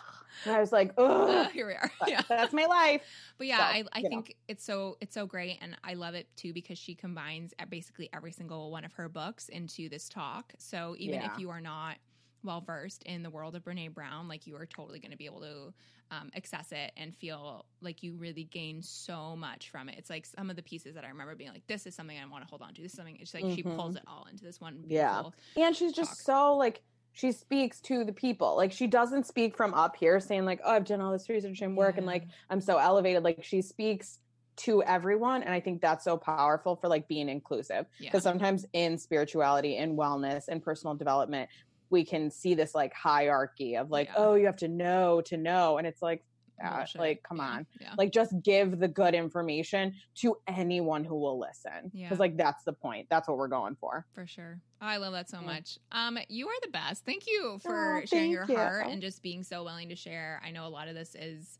[0.46, 1.92] and I was like, Uh, here we are.
[2.00, 2.22] but Yeah.
[2.28, 3.02] that's my life.
[3.38, 4.10] But yeah, So, I, I you know.
[4.10, 8.10] think it's so it's so great, and I love it too because she combines basically
[8.14, 10.54] every single one of her books into this talk.
[10.58, 11.34] So even Yeah.
[11.34, 11.98] if you are not
[12.42, 15.26] well versed in the world of Brene Brown, like you are totally going to be
[15.26, 15.74] able to
[16.12, 19.96] um, access it and feel like you really gain so much from it.
[19.98, 22.26] It's like some of the pieces that I remember being like, "This is something I
[22.28, 23.18] want to hold on to." This is something.
[23.20, 23.76] It's like she Mhm.
[23.76, 24.86] pulls it all into this one.
[24.88, 25.24] Yeah.
[25.58, 26.18] And she's just talk.
[26.18, 26.82] so like
[27.14, 28.56] she speaks to the people.
[28.56, 31.62] Like she doesn't speak from up here saying like, "Oh, I've done all this research
[31.62, 34.20] and work and like I'm so elevated." Like she speaks
[34.58, 38.10] to everyone and I think that's so powerful for like being inclusive yeah.
[38.10, 41.50] because sometimes in spirituality in wellness and personal development
[41.90, 44.16] we can see this like hierarchy of like, Yeah.
[44.18, 45.78] oh, you have to know to know.
[45.78, 46.24] And it's like,
[46.64, 47.00] uh, Bullshit.
[47.02, 47.66] like, come on.
[47.80, 47.94] Yeah.
[47.98, 51.92] Like just give the good information to anyone who will listen.
[51.94, 52.08] Yeah.
[52.08, 53.08] Because like that's the point.
[53.10, 54.06] That's what we're going for.
[54.14, 54.60] For sure.
[54.82, 55.46] Oh, I love that so Yeah.
[55.46, 55.78] much.
[55.92, 57.06] Um, you are the best.
[57.06, 58.56] Thank you for Oh, sharing your you.
[58.58, 60.42] heart and just being so willing to share.
[60.46, 61.58] I know a lot of this is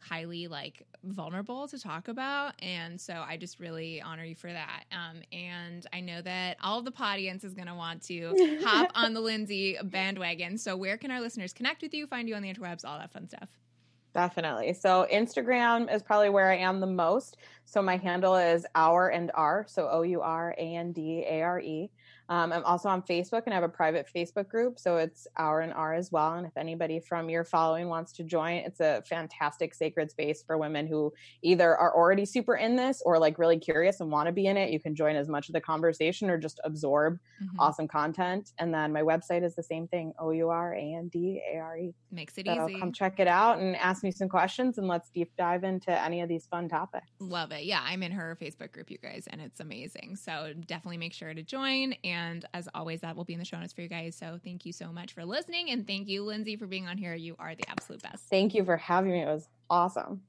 [0.00, 4.84] highly like vulnerable to talk about and so i just really honor you for that
[4.92, 8.92] um and i know that all of the audience is going to want to hop
[8.94, 12.42] on the lindsay bandwagon so where can our listeners connect with you find you on
[12.42, 13.48] the interwebs all that fun stuff
[14.18, 14.72] Definitely.
[14.72, 17.36] So Instagram is probably where I am the most.
[17.64, 19.64] So my handle is our and r.
[19.68, 21.88] So O U R A N D A R E.
[22.28, 24.78] Um, I'm also on Facebook and I have a private Facebook group.
[24.78, 26.34] So it's our and r as well.
[26.34, 30.58] And if anybody from your following wants to join, it's a fantastic sacred space for
[30.58, 31.12] women who
[31.42, 34.56] either are already super in this or like really curious and want to be in
[34.56, 34.70] it.
[34.70, 37.48] You can join as much of the conversation or just absorb Mhm.
[37.58, 38.52] awesome content.
[38.58, 41.58] And then my website is the same thing O U R A N D A
[41.58, 41.94] R E.
[42.10, 45.08] makes it So easy come check it out and ask me some questions and let's
[45.10, 47.06] deep dive into any of these fun topics.
[47.20, 47.64] Love it.
[47.64, 50.16] Yeah, I'm in her Facebook group, you guys, and it's amazing.
[50.16, 51.92] So definitely make sure to join.
[52.04, 52.17] And
[52.54, 54.16] as always, that will be in the show notes for you guys.
[54.16, 55.70] So thank you so much for listening.
[55.70, 57.14] And thank you, Lindsay, for being on here.
[57.14, 58.24] You are the absolute best.
[58.30, 59.22] Thank you for having me.
[59.22, 60.22] It was awesome.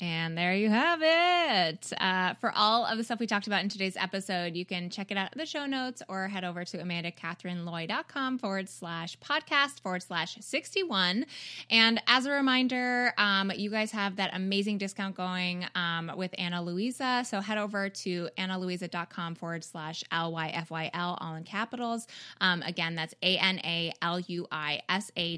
[0.00, 1.90] And there you have it.
[1.98, 5.10] Uh, for all of the stuff we talked about in today's episode, you can check
[5.10, 10.02] it out in the show notes or head over to amandacatherineloy.com forward slash podcast forward
[10.02, 11.24] slash 61.
[11.70, 16.62] And as a reminder, um, you guys have that amazing discount going um, with Ana
[16.62, 17.22] Luisa.
[17.26, 22.06] So head over to analuisa.com forward slash L-Y-F-Y-L, all in capitals.
[22.42, 23.96] Um, again, that's A-N-A-L-U-I-S-A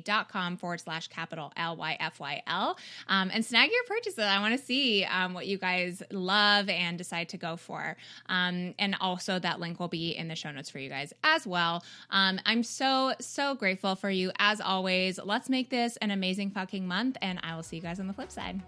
[0.01, 2.79] dot com forward slash capital L-Y-F-Y-L.
[3.07, 4.19] Um, and snag your purchases.
[4.25, 7.97] I want to see um, what you guys love and decide to go for.
[8.27, 11.47] Um, and also, that link will be in the show notes for you guys as
[11.47, 11.85] well.
[12.11, 15.19] Um, I'm so, so grateful for you as always.
[15.23, 18.15] Let's make this an amazing fucking month, and I will see you guys on the
[18.15, 18.61] flip side.